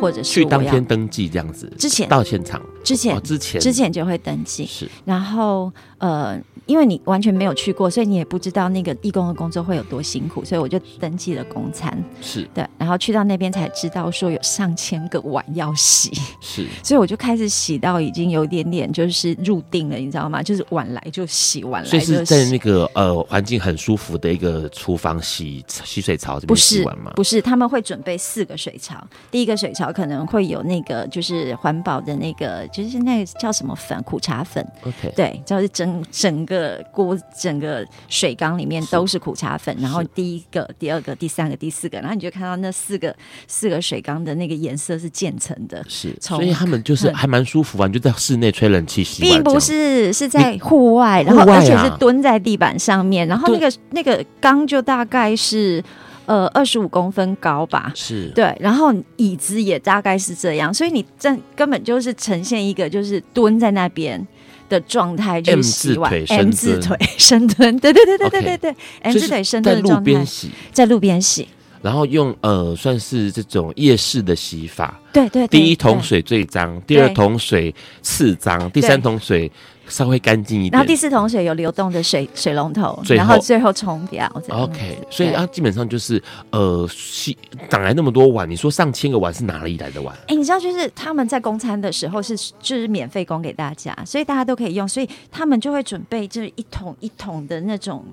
[0.00, 2.08] 或者是去当天登记这样子，之前。
[2.08, 2.60] 到现场。
[2.84, 3.60] 之前、哦、之前。
[3.60, 4.88] 之前就会登记，是。
[5.04, 6.40] 然后呃。
[6.66, 20.42] 因为你完全没有去过，所以你也不知道那个义工的工作会有多辛苦，所以我就登记了公餐，是对，然后去到那边才知道说有上千个碗要洗，是， 所以我就开始洗到已经有点点就是入定了，你知道吗？
[20.42, 22.06] 就是碗来就洗，碗来就洗。
[22.06, 27.12] 所以是在那个呃环境很舒服的一个厨房洗洗水槽这边洗碗吗？
[27.14, 36.55] 不是，不是，他们会准备四个水槽，第一个水槽可能会有那个就是环保的那个就是那个叫什么粉苦茶粉，OK，对，就是整整个。
[36.92, 43.14] 锅整个水缸里面都是苦茶粉，然后第一个、第二个、第三个、第四个，然后你就看到那四个
[43.46, 55.82] 四个水缸的那个颜色是渐层的，是，所以他们就是还蛮舒服啊，嗯、就在室内吹冷气洗碗，并不是是在户外，然后而且是蹲在地板上面，然后那个那个缸就大概是
[56.26, 58.30] 呃二十五公分高吧，是。
[58.34, 64.26] 对，然后椅子也大概是这样，所以你这根本就是呈现一个就是蹲在那边。
[64.68, 70.26] 的状态就是洗碗 M 字腿深蹲，对对对对对对对，M 字腿深蹲的状态，
[70.72, 71.48] 在路边洗，
[71.82, 79.50] 然后用呃算是这种夜市的洗法，对对，第一桶水最脏，第二桶水次脏，第三桶水
[79.88, 84.30] 稍微干净一点，然后第四桶水有流动的水水龙头，然后最后冲掉。
[84.48, 87.36] OK，所以它基本上就是呃洗
[87.70, 88.48] 哪来那么多碗？
[88.48, 90.14] 你说上千个碗是哪里来的碗？
[90.28, 98.04] 哎，你知道就是他们在供餐的时候是就是免费供给大家，所以大家都可以用，所以他们就会准备就是一桶一桶的那种。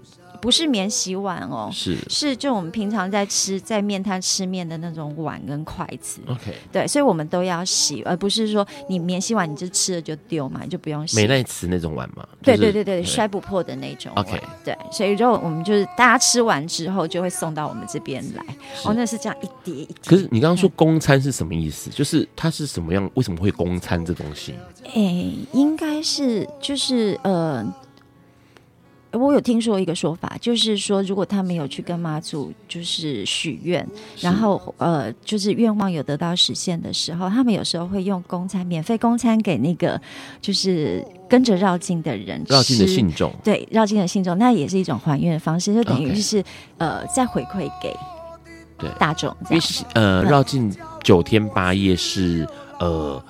[0.43, 6.19] 不是免洗碗哦，是是就我们平常在吃在面摊吃面的那种碗跟筷子。
[6.27, 11.15] OK，对，所以我们都要洗，而不是说你免洗碗你就吃了就丢嘛，你就不用洗。
[11.15, 14.11] 美奈瓷那种碗嘛，对对对对，摔不破的那种。
[14.15, 18.43] OK，对，所以就我们就是大家吃完之后就会送到我们这边来。
[18.83, 19.95] 哦，那是这样一叠一叠。
[20.05, 21.89] 可是你刚刚说公餐是什么意思？
[21.89, 23.09] 就是它是什么样？
[23.13, 24.53] 为什么会公餐这东西？
[24.93, 27.65] 哎，应该是就是呃。
[29.13, 33.87] 我有听说一个说法，就是说，如果他没有去跟妈祖就是许愿，
[34.19, 40.01] 然后呃，就是愿望有得到实现的时候，他们有时候会用公餐，免费公餐给那个
[40.41, 46.45] 就是跟着绕境的人，绕境的信众，对，绕境的信众，那也是一种还愿的方式，就等于是 Okay.
[46.79, 47.95] 呃，再回馈给
[48.79, 52.47] 对大众，因为呃，绕境九天八夜是
[52.79, 53.23] 呃。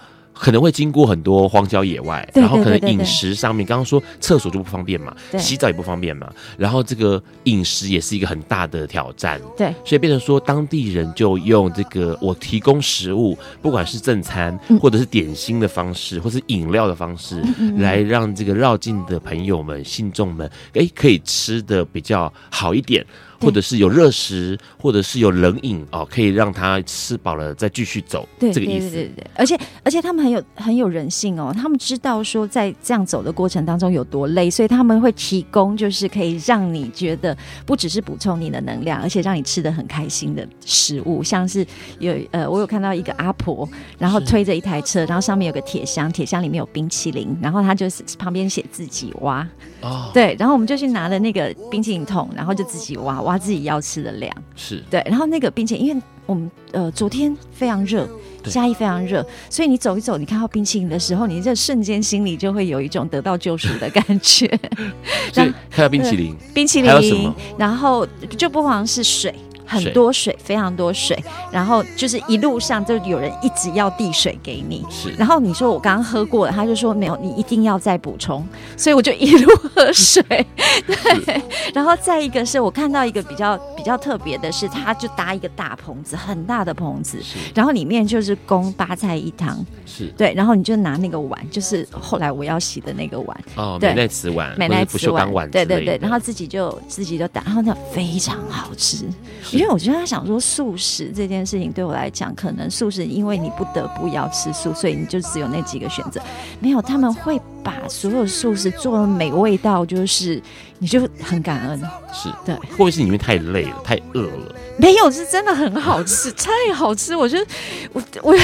[0.43, 23.05] 可能会经过很多荒郊野外，然后可能饮食上面，刚刚说厕所就不方便嘛，洗澡也不方便嘛，然后这个饮食也是一个很大的挑战，对，所以变成说当地人就用这个我提供食物，不管是正餐或者是点心的方式，或是饮料的方式，嗯、来让这个绕境的朋友们、信众们，哎，可以吃的比较好一点。
[23.43, 28.89] 或者是有热食，或者是有冷饮哦，可以让他吃饱了再继续走，对这个意思。
[28.89, 41.65] 对对对，而且而且他们很有很有人性哦，他们知道说在这样走的过程当中有多累，所以他们会提供就是可以让你觉得不只是补充你的能量，而且让你吃的很开心的食物，像是
[41.99, 43.67] 有呃，我有看到一个阿婆，
[43.97, 49.47] 然后推着一台车，然后上面有个铁箱，铁箱里面有冰淇淋，然后他就是旁边写自己挖
[49.83, 53.37] 哦，对，然后我们就去拿了那个冰淇淋桶，然后就自己挖挖。
[53.43, 58.07] 自己要吃的量是对，然后那个冰淇淋，因为我们呃昨天非常热，
[58.45, 64.47] 嘉义非常热，所以你走一走，你看到冰淇淋的时候，你这瞬间心里就会有一种得到救赎的感觉。
[65.33, 67.35] 所以 看到冰淇淋，冰淇淋还有什么？
[67.57, 68.07] 然后
[68.37, 69.35] 就不妨是水。
[69.65, 71.17] 很多水，水非常多水，
[71.51, 75.11] 然后就是一路上就有人一直要递水给你，是。
[75.17, 78.45] 然后你说我刚刚喝过了，他就说没有，你一定要再补充，
[78.77, 80.23] 所以我就一路喝水。
[80.85, 81.41] 对，
[81.73, 87.37] 然后再一个是我看到一个比较比较特别的是，他就搭一个大棚子，很大的棚子，是。
[87.53, 90.07] 然后里面就是供八菜一汤，是。
[90.17, 99.05] 对，然后你就拿那个碗，就是后来我要洗的那个碗，哦，美奈瓷碗，美奈瓷碗，对对对，然后自己就自己就打，然后那非常好吃。
[99.53, 106.19] 因为我觉得他想说素食这件事情对我来讲，可能素食因为你不得不要吃素，所以你就只有那几个选择。
[106.59, 110.41] 没有，他们会把所有素食做的美味到，就是
[110.83, 111.81] 你就很感恩。
[112.11, 114.53] 是对，会不会是因为太累了，太饿了？
[114.77, 117.15] 没有，是真的很好吃， 太好吃！
[117.15, 117.45] 我觉得
[117.93, 118.35] 我我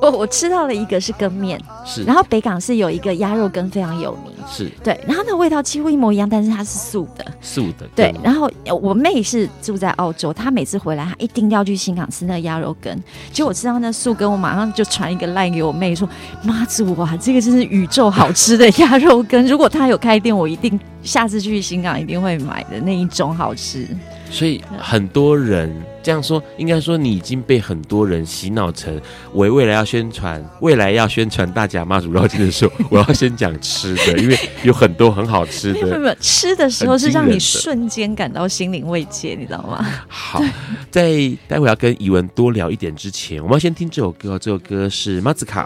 [0.00, 8.14] 我我吃到了一个是羹面，是，然后北港是有一个鸭肉羹非常有名，是对，然后那味道几乎一模一样，但是它是素的，素的，对。
[8.24, 8.50] 然后
[8.80, 12.96] 我妹是住在澳洲，她每次回来，她一定要去新港吃那个鸭肉羹。
[13.32, 16.08] 结果我吃到那素羹，我马上就传一个 line 给我妹说
[16.42, 19.46] ：“妈祖啊，这个真是宇宙好吃的鸭肉羹！
[19.46, 23.86] 如果她有开店，我一定下次去新港一定会买的那一种好吃。”
[24.28, 29.00] 所以很多人这样说，应该说你已经被很多人洗脑成，
[29.32, 35.86] 我未来要宣传，未来要宣传大家妈祖绕境的时候， 我要先讲吃的，因为有很多很好吃的。
[35.96, 39.86] 没有吃的时候是让你瞬间感到心灵慰藉，你知道吗？
[40.08, 40.42] 好，
[40.90, 41.12] 在
[41.46, 45.64] 待会要跟怡文多聊一点之前，我们要先听这首歌，这首歌是马子卡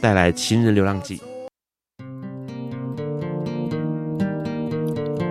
[0.00, 1.18] 带来《情人流浪记》。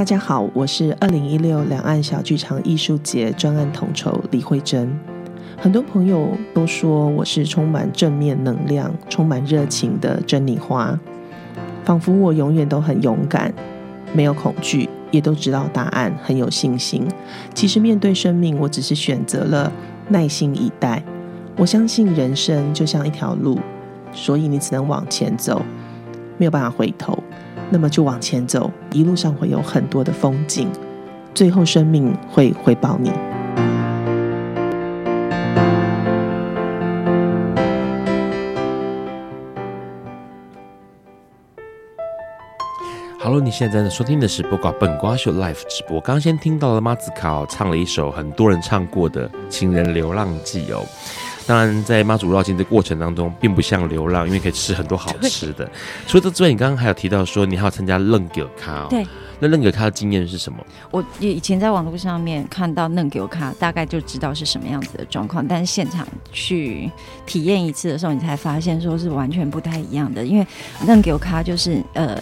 [0.00, 4.98] 大家好，我是二零一六两岸小剧场艺术节专案统筹李慧珍。
[5.58, 10.98] 很多朋友都说我是充满正面能量、充满热情的珍妮花，
[11.84, 13.52] 仿佛我永远都很勇敢，
[14.14, 17.06] 没有恐惧，也都知道答案，很有信心。
[17.52, 19.70] 其实面对生命，我只是选择了
[20.08, 21.02] 耐心以待。
[21.58, 23.58] 我相信人生就像一条路，
[24.12, 25.60] 所以你只能往前走，
[26.38, 27.22] 没有办法回头。
[27.72, 30.68] 那么就往前走，一路上会有很多的风景，
[31.32, 33.12] 最后生命会回报你。
[43.22, 46.00] Hello，你现在在收听的是播瓜本瓜秀 Live 直播。
[46.00, 50.84] 刚先听到了马子考唱了一首很多人唱过的《情人流浪记》哦。
[51.50, 55.68] 当然，在妈祖绕境的过程当中，并不像流浪，因为可以吃很多好吃的。
[56.06, 58.86] 除了这之外，你刚刚还有提到说，你还要参加楞给卡哦。
[58.88, 59.04] 对。
[59.40, 60.64] 那楞给卡的经验是什么？
[60.92, 66.88] 我以前在网络上面看到楞给卡，大概就知道是什么样子的状况，但是现场去
[67.26, 70.24] 体验一次的时候，你才发现说是完全不太一样的。
[70.24, 70.46] 因为
[70.86, 72.16] 楞给卡就是呃。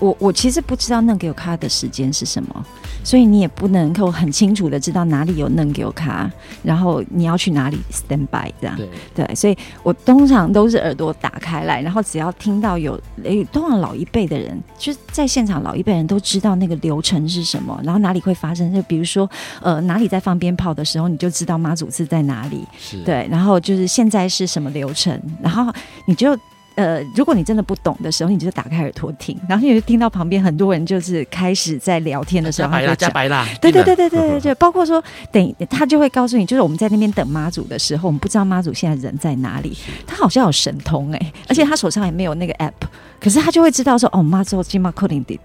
[0.00, 2.66] 我我其实不知道嫩给我卡的时间是什么，
[3.04, 6.28] 所以你也不能够很清楚的知道哪里有嫩给我卡，
[6.62, 8.76] 然后你要去哪里 stand by 这样。
[8.76, 19.30] 对对，所以我通常都是耳朵打开来，然后只要听到有诶，通常老一辈的人就是在现场，老一辈人都知道那个流程是什么，然后哪里会发生，就比如说
[19.60, 22.66] 呃哪里在放鞭炮的时候，你就知道妈祖是在哪里。
[22.78, 23.02] 是。
[23.04, 25.70] 对，然后就是现在是什么流程，然后
[26.06, 26.34] 你就。
[26.76, 42.72] 呃，如果你真的不懂的时候，你就打开耳朵听，然后你就听到旁边很多人就是开始在聊天的时候，加白啦，加白啦，对对对对对对对，包括说等他就会告诉你，就是我们在那边等妈祖的时候，我们不知道妈祖现在人在哪里，他好像有神通哎、欸，而且他手上也没有那个 app，
[43.20, 45.38] 可是他就会知道说，哦，妈祖今嘛克林迪。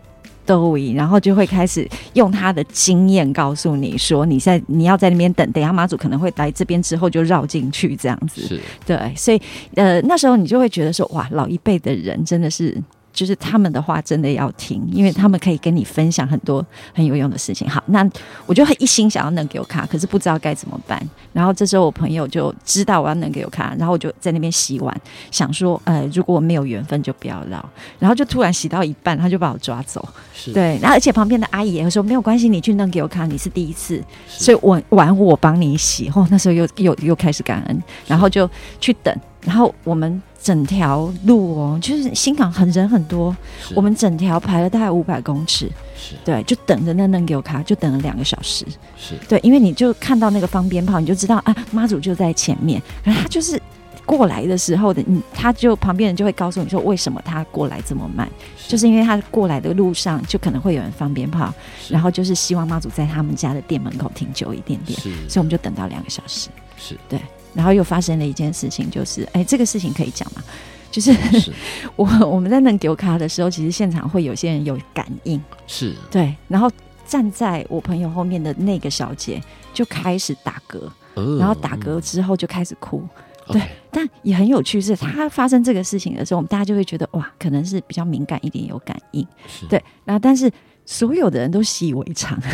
[0.46, 8.42] 都已，然后就会开始用他的经验告诉你说，你在你要在那边等，等下妈祖可能会来这边之后就绕进去这样子。
[8.42, 9.42] 是，对，所以
[9.76, 12.82] 呃那时候你就会觉得说，哇，老一辈的人真的是。
[13.16, 16.64] 就是他们的话真的要听，因为他们可以跟你分享很多
[16.94, 17.68] 很有用的事情。
[17.68, 18.08] 好，那
[18.46, 21.02] 我就很一心想要弄给我卡，可是不知道该怎么办。
[21.32, 24.96] 然后这时候我朋友就知道我要弄给我卡，然后我就在那边洗碗，
[25.32, 27.64] 想说，呃，如果我没有缘分就不要绕。
[27.98, 30.08] 然后就突然洗到一半，他就把我抓走。
[30.34, 36.12] 是对，然后而且旁边的阿姨也会说没有关系，你去弄给我卡，你是第一次，所以我碗我帮你洗。
[36.14, 38.50] 哦，那时候又又又开始感恩，然后就
[38.82, 39.16] 去等。
[39.42, 43.36] 然后我们整条路哦，就是新港很人很多，
[43.74, 45.68] 我们整条排了大概五百公尺，
[45.98, 46.14] 是。
[46.24, 48.64] 对，就等着那能给我卡，就等了两个小时，
[48.96, 49.16] 是。
[49.28, 53.60] 对，因为你就看到那个放鞭炮，你就知道啊，妈祖就在前面，然后他就是
[54.06, 58.70] 过来的时候的，你他就旁边人就会告诉你说，为什么他过来这么慢，是。
[58.70, 61.52] 就是因为他过来的路上就可能会有人放鞭炮，
[61.90, 66.96] 然后就是希望妈祖在他们家的店门口停久一点点，所以我们就等到两个小时，是。
[67.10, 67.20] 对。
[67.56, 70.44] 然后又发生了一件事情，就是，哎，这个事情可以讲吗？
[70.92, 71.52] 就是，是
[71.96, 76.36] 我我们在弄丢卡的时候，其实现场会有些人有感应，是对。
[76.48, 76.70] 然后
[77.06, 79.42] 站在我朋友后面的那个小姐
[79.74, 80.80] 就开始打嗝，
[81.16, 83.04] 哦、然后打嗝之后就开始哭，
[83.48, 83.62] 嗯、对。
[83.92, 89.84] 但也很有趣是，她发生这个事情的时候，我们大家就会觉得哇，可能是比较敏感一点，有感应，是对。
[90.06, 90.50] 然后但是
[90.86, 92.40] 所有的人都习以为常。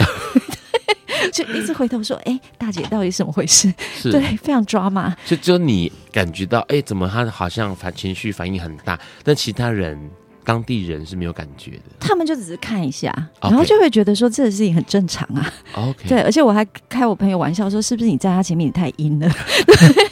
[1.31, 5.15] 就一直回头说：“哎、欸，大姐，到底怎么回事？”是对，非常抓马。
[5.25, 10.09] 就只有你感觉到，哎、欸，怎么他好像反情绪反应很大，但其他人
[10.43, 11.83] 当地人是没有感觉的。
[11.99, 15.53] 他们就只是看一下，然后就会觉得说这个事情很正常啊。
[15.75, 19.29] OK，对，而且我还开我朋友玩笑说：“是不是你在他前面你太阴了？”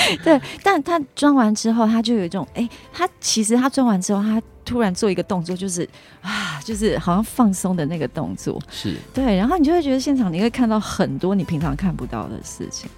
[0.24, 4.40] 对，但他装完之后，他就有一种，哎、欸，他其实他装完之后，他。
[4.62, 5.88] 突然做一个动作，就是
[6.20, 12.88] 啊，就是好像放松的那个动作，是对，然后你就会觉得现场你会看到很多你平常看不到的事情。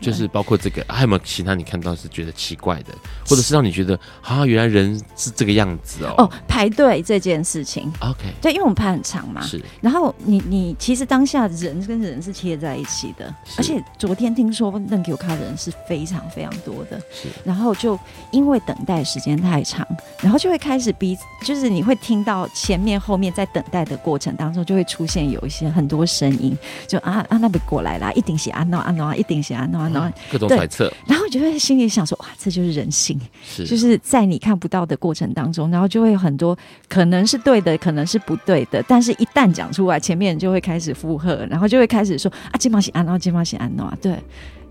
[0.00, 2.92] 就是包括这个，还有没有其他你看到是觉得奇怪的，
[3.26, 6.14] 或者是让你觉得啊，原来人是这个样子哦？
[6.18, 9.62] 哦，排队这件事情，OK，对，因为我们排很长嘛，是。
[9.80, 17.28] 然后你你其实当下人跟人是贴在一起的，而且昨天听说能给我看的人是非常非常多的，是。
[17.44, 17.98] 然后就
[18.30, 19.86] 因为等待时间太长，
[20.20, 29.90] 然后就会开始逼，就是你会听到前面后面在等待的过程当中，就会出现有一些很多声音，就啊啊那边过来啦，一定是啊诺啊诺啊，一定是啊诺啊。
[29.94, 36.56] 然后各种揣测，然后就会心里想说：“哇，这就是人性，是就是在你看不到的过程当中，然后就会有很多
[36.88, 38.82] 可能是对的，可能是不对的。
[38.86, 44.16] 但是一旦讲出来，前面人就会开始附和，然后就会开始说：啊，金毛喜安诺，金毛喜安诺，对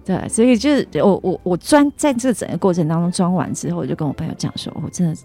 [0.06, 0.28] 对。
[0.30, 5.16] 所以就是我我我装在这整个过程当中装完之后，我就跟我朋友讲说：我真的。”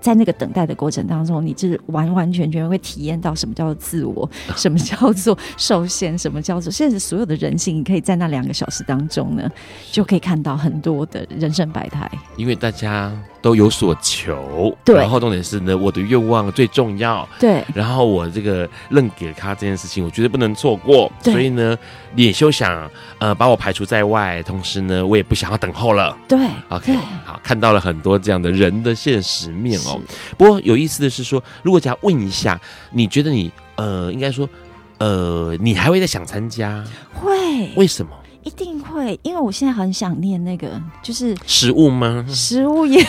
[0.00, 7.76] 在那个等待的过程当中，你就是完完全全会体验到什么叫做自我， 什么叫做受限，什么叫做现在所有的人性。
[7.76, 9.50] 你可以在那两个小时当中呢，
[9.90, 12.10] 就可以看到很多的人生百态。
[12.36, 13.12] 因为大家
[13.48, 14.94] 都有所求，对。
[14.94, 17.64] 然后重点是呢，我的愿望最重要，对。
[17.74, 21.10] 然后我这个认给他这件事情，我绝对不能错过。
[21.22, 21.32] 对。
[21.32, 21.74] 所以呢，
[22.14, 24.42] 也休想呃把我排除在外。
[24.42, 26.14] 同时呢，我也不想要等候了。
[26.28, 26.38] 对。
[26.68, 26.94] OK，
[27.24, 29.98] 好，看到了很多这样的人的现实面哦。
[30.36, 32.60] 不过有意思的是说，如果假如问一下，
[32.92, 34.46] 你觉得你呃，应该说
[34.98, 36.84] 呃，你还会再想参加？
[37.14, 37.30] 会？
[37.76, 38.12] 为什么？
[38.42, 42.24] 一定会，因为我现在很想念那个，就是食物吗？
[42.28, 43.02] 食物也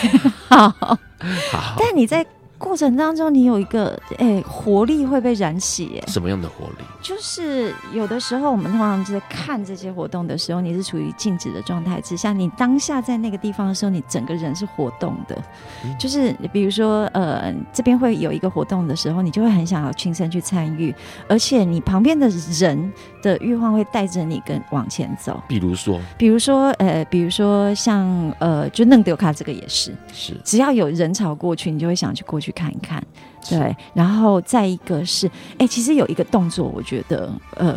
[0.48, 0.68] 好，
[1.50, 1.76] 好。
[1.78, 2.26] 但你在
[2.58, 6.84] 过程当中，你有一个哎、欸、活力会被燃起，哎，什么样的活力？
[7.00, 15.42] 就是有的时候我们通常是在看这些活动的时候，你是处于静止的状态之下，你当下在那个地方的时候，你整个人是活动的。
[15.84, 20.94] 嗯、就是比如说，呃，这边会有一个活动的时候，你就会很想要亲身去参与，
[21.26, 22.28] 而且你旁边的
[22.58, 22.92] 人
[23.22, 25.42] 的欲望会带着你跟往前走。
[25.48, 28.06] 比如说，比如说，呃，比如说像
[28.38, 33.02] 呃，就弄丢卡这个也是，是只要有人潮过去，你就会想去过去看一看。
[33.48, 37.76] 对，然后再一个是，哎，其实有一个动作，我觉得，呃，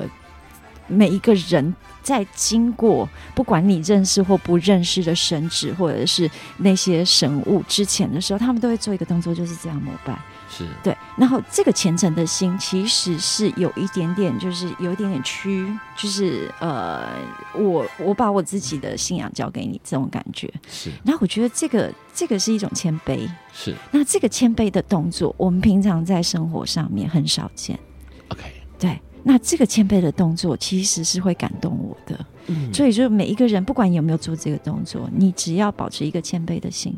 [0.88, 10.18] 每一个人在经过不管你认识或不认识的神祇或者是那些神物之前的时候，他们都会做一个动作，就是这样膜拜。
[10.56, 15.66] 是对，然后这个虔诚的心其实是有一点点，就是有一点点屈，
[15.98, 17.08] 就是呃，
[17.56, 20.48] 我我把我自己的信仰交给你这种感觉。
[20.70, 23.28] 是，然后我觉得这个这个是一种谦卑。
[23.52, 27.80] 是，那这个谦卑的动作，我们平常在生活上面很少见。
[28.28, 28.44] OK，
[28.78, 32.26] 对，那这个谦卑的动作其实是会感动我的。
[32.48, 36.96] 嗯，所以就是每一个人，不管你有没有做这个动作，你只要保持一个谦卑的心，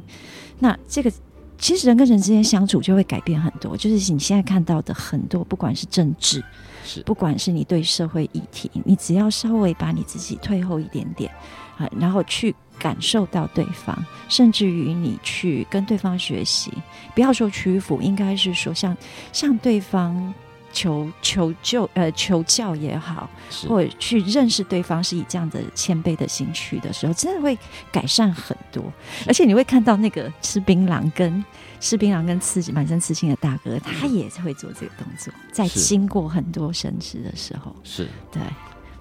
[0.59, 1.09] 那这个。
[1.57, 6.43] 其实人跟人之间相处就会改变很多，就是你现在看到的很多，不管是政治，
[6.83, 11.31] 是不管是你对社会议题，你只要稍微把你自己退后一点点
[11.77, 13.97] 啊，然后去感受到对方，
[14.29, 16.71] 甚至于你去跟对方学习，
[17.13, 18.95] 不要说屈服，应该是说向
[19.31, 20.33] 向对方。
[20.75, 23.29] 求求救，呃，求教也好，
[23.65, 27.57] 或者去认识对方，是以这样的谦卑的心去的时候，真的会
[27.93, 28.83] 改善很多。
[29.25, 31.43] 而且你会看到那个吃槟榔跟
[31.79, 38.09] 吃槟榔跟刺满身刺青的大哥，他也会做这个动作，在经过很多神职的时候，是。
[38.29, 38.41] 对。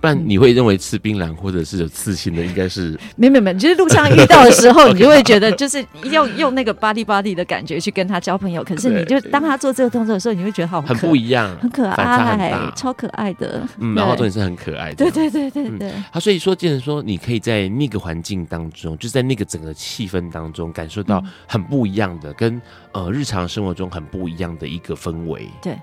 [0.05, 8.63] 不然你会认为吃槟榔或者是有刺青的应该是没没没，就是路上遇到的时候， 你就会觉得就是要用那个 body body 的感觉去跟他交朋友。
[8.63, 13.67] 可是你就当他做这个动作的时候，你会觉得好很不一样，很可爱，超可爱的。
[13.79, 14.97] 嗯，然后重点是很可爱的。
[14.97, 15.91] 对对对对对。
[16.13, 22.61] 他所以说，既然说你可以在那个环境当中，就是在那个整个气氛当中，感受到很不一样的，跟
[22.93, 25.49] 呃日常生活中很不一样的一个氛围。
[25.63, 25.75] 对。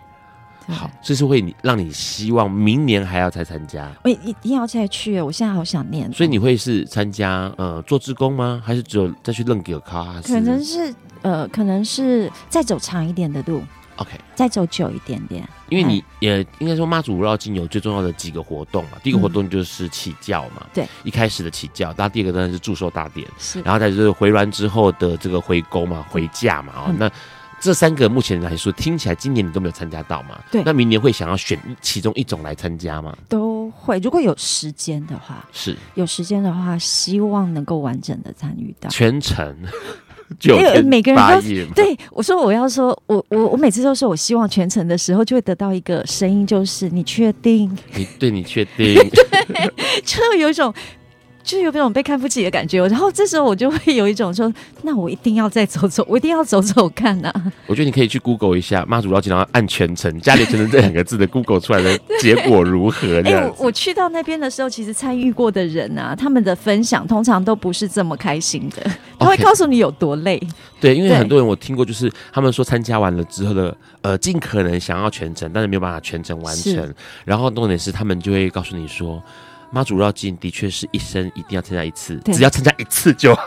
[0.67, 3.91] 好，这是会你让你希望明年还要再参加？
[4.03, 6.11] 我一定要再去，我现在好想念。
[6.13, 8.61] 所以你会是参加呃做志工吗？
[8.63, 10.21] 还是只有再去认给卡？
[10.23, 10.93] 可能是
[11.23, 13.63] 呃，可能是再走长一点的路。
[13.97, 15.47] OK，再走久一点点。
[15.69, 18.91] 因为你也应该说妈祖绕境有最重要的几个活动嘛。
[19.03, 21.93] 第一个活动就是起教嘛，对，一开始的起轿。
[21.97, 23.61] 那第二个当然是祝寿大典，是。
[23.61, 27.11] 然后再就是回銮之后的这个回宫嘛，回驾嘛，哦，那。
[27.61, 30.39] 这三个目前来说听起来，今年你都没有参加到嘛？
[30.51, 33.15] 对，那明年会想要选其中一种来参加吗？
[33.29, 39.55] 都会，如果有时间的话，是有时间的话，希望能够完整的参与到全程。
[40.43, 41.21] 因为每个人
[41.67, 47.69] 都对我说，我要说，我我我每次都说我希望全程的时候，就会得到一个声音，就是你确定？
[47.93, 48.95] 你对你确定？
[48.95, 49.71] 对，
[50.03, 50.73] 就有一种。
[51.43, 54.51] 就有那种被看不起的感觉，然后这时候我就会有一种说，
[54.83, 57.53] 那我一定要再走走，我一定要走走看呐、啊。
[57.67, 63.21] 我觉得你可以去 Google 一下妈祖绕境，然后按全程，加里全程这两个字的 Google 出来的结果如何？
[63.23, 70.37] 哎、欸，我去到那边的时候，其实参与过的人啊，他们的分享通常都不是这么开心的， 他会告诉你有多累。
[70.37, 70.51] Okay.
[70.81, 76.93] 对，因为很多人我听过，就是他们说参加完了之后的，呃，尽可能想要全程，但是没有办法全程完成。
[77.25, 79.21] 然后重点是，他们就会告诉你说。
[79.71, 83.43] 妈祖绕境的确是一生一定要参加一次，只要参加一次就好，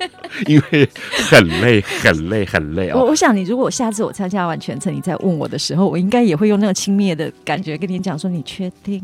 [0.46, 0.88] 因为
[1.28, 3.00] 很累，很累，很累哦。
[3.00, 9.00] 我我想你，如果下次我参加完全程，你再问我的时候，我应该也会用那种轻蔑的感觉跟你讲说：“你确定？”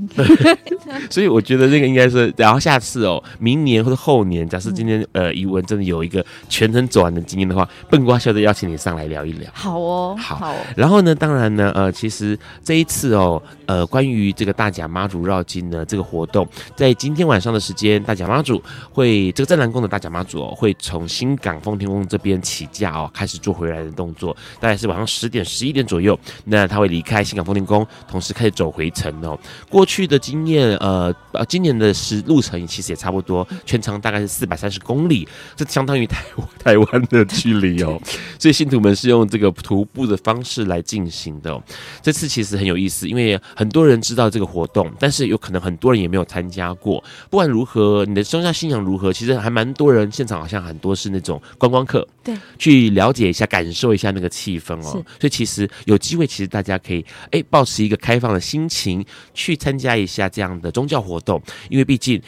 [1.10, 9.50] 所以我觉得这个应该是，然后下次哦，明年或者后年，假设今天、嗯、呃，余文真的有一个全程走完的经验的话，笨瓜秀的邀请你上来聊一聊。
[9.52, 10.36] 好哦，好。
[10.36, 16.29] 好哦、然后呢，当然呢，呃，其实这一次哦，呃，关于这个大甲妈祖绕境呢，这个活动。
[16.76, 18.62] 在今天晚上的时间，大甲妈祖
[18.92, 26.18] 会这个镇南宫的大甲妈祖哦，会从新港奉天宫这边起驾哦，开始做回来的动作，大概是晚上十点、十一点左右。
[26.44, 29.38] 那他会离开新港奉天宫，同时开始走回程哦。
[29.68, 35.26] 过去的经验，呃呃，今年的时路程其实也差不多，全长大概是四百三十公里，
[35.56, 36.22] 这相当于台
[36.58, 38.00] 台湾的距离哦。
[38.38, 41.62] 所以信徒们是用这个徒步的方式来进行的哦。
[42.02, 46.60] 这次其实很有意思，因为很多人知道这个活动，但是有可能很多人也没有参加。
[46.60, 54.90] 加过，不管如何，你的宗教信仰如何，其实还蛮多人现场，好像很多是那种观光客，对，去了解一下，感受一下那个气氛哦。
[54.90, 59.02] 所以其实有机会，其实大家可以哎，保持一个开放的心情
[59.32, 61.40] 去参加一下这样的宗教活动，
[61.70, 62.20] 因为毕竟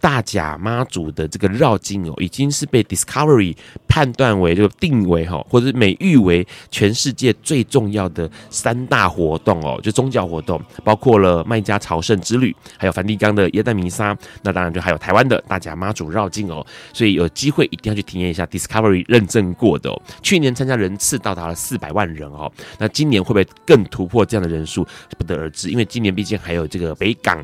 [0.00, 3.56] 大甲妈祖的这个绕境哦，已经是被 Discovery
[3.88, 20.02] 判断为就定为哈，或者美誉为全世界最重要的三大活动哦，就宗教活动，包括了麦加朝圣之旅，还有梵蒂冈的耶诞弥撒，那当然就还有台湾的大甲妈祖绕境哦，所以有机会一定要去体验一下 Discovery 认证过的哦。
[20.22, 24.86] 去年参加人次到达了四百万人哦，那今年会不会更突破这样的人数，
[25.18, 27.42] 不得而知，因为今年毕竟还有这个北港。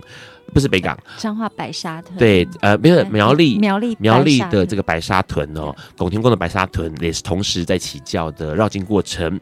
[0.52, 2.16] 不是北港，彰化白沙屯。
[2.18, 9.40] 对，呃，没有苗栗，苗栗，苗栗的这个白沙屯哦，拱天宫的白沙屯也是同时在起轿的绕境过程。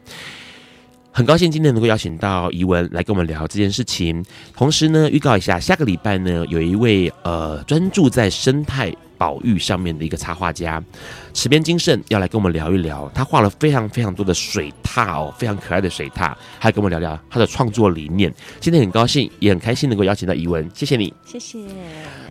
[1.13, 4.23] 很高兴今天能够邀请到怡文来跟我们聊这件事情，
[4.55, 10.83] 同时呢，预告一下，下个礼拜呢，有一位呃专注在生态保育上面的一个插画家。
[11.31, 18.33] 池边金盛要来跟我们聊一聊，他画了非常非常多的水獭哦，非常可爱的水獭，还跟我们聊聊他的创作理念。
[18.59, 21.59] 今天很高兴，也很开心能够邀请到怡文，谢谢你，谢谢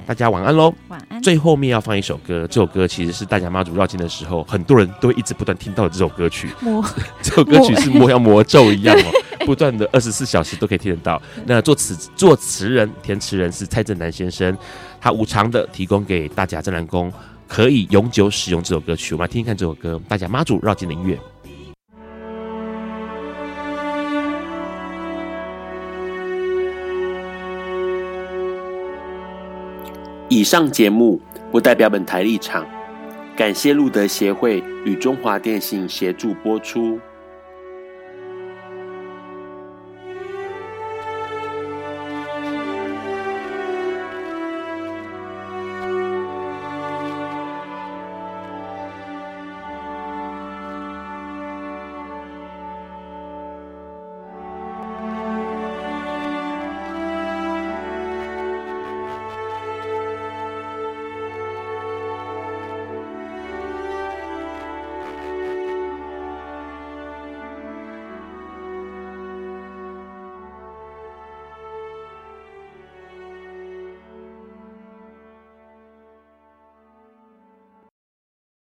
[0.04, 1.22] 大家，晚安喽，晚安。
[1.22, 6.50] 最后面要放一首歌，这首歌其实是大家妈祖绕境的时候，很多人都会一直不断听到的这首歌曲。
[6.60, 6.84] 魔，
[7.22, 11.22] 这首歌曲是魔像魔咒一样哦，不断的二十四小时都可以听得到。
[11.46, 14.56] 那作词作词人填词人是蔡振南先生，
[15.00, 17.12] 他无偿的提供给大甲镇南宫。
[17.48, 20.00] 可以永久使用这首歌曲，我们来听听看这首歌。
[20.08, 21.18] 大甲妈祖绕境的音乐。
[30.28, 31.20] 以上节目
[31.50, 32.64] 不代表本台立场，
[33.36, 37.00] 感谢路德协会与中华电信协助播出。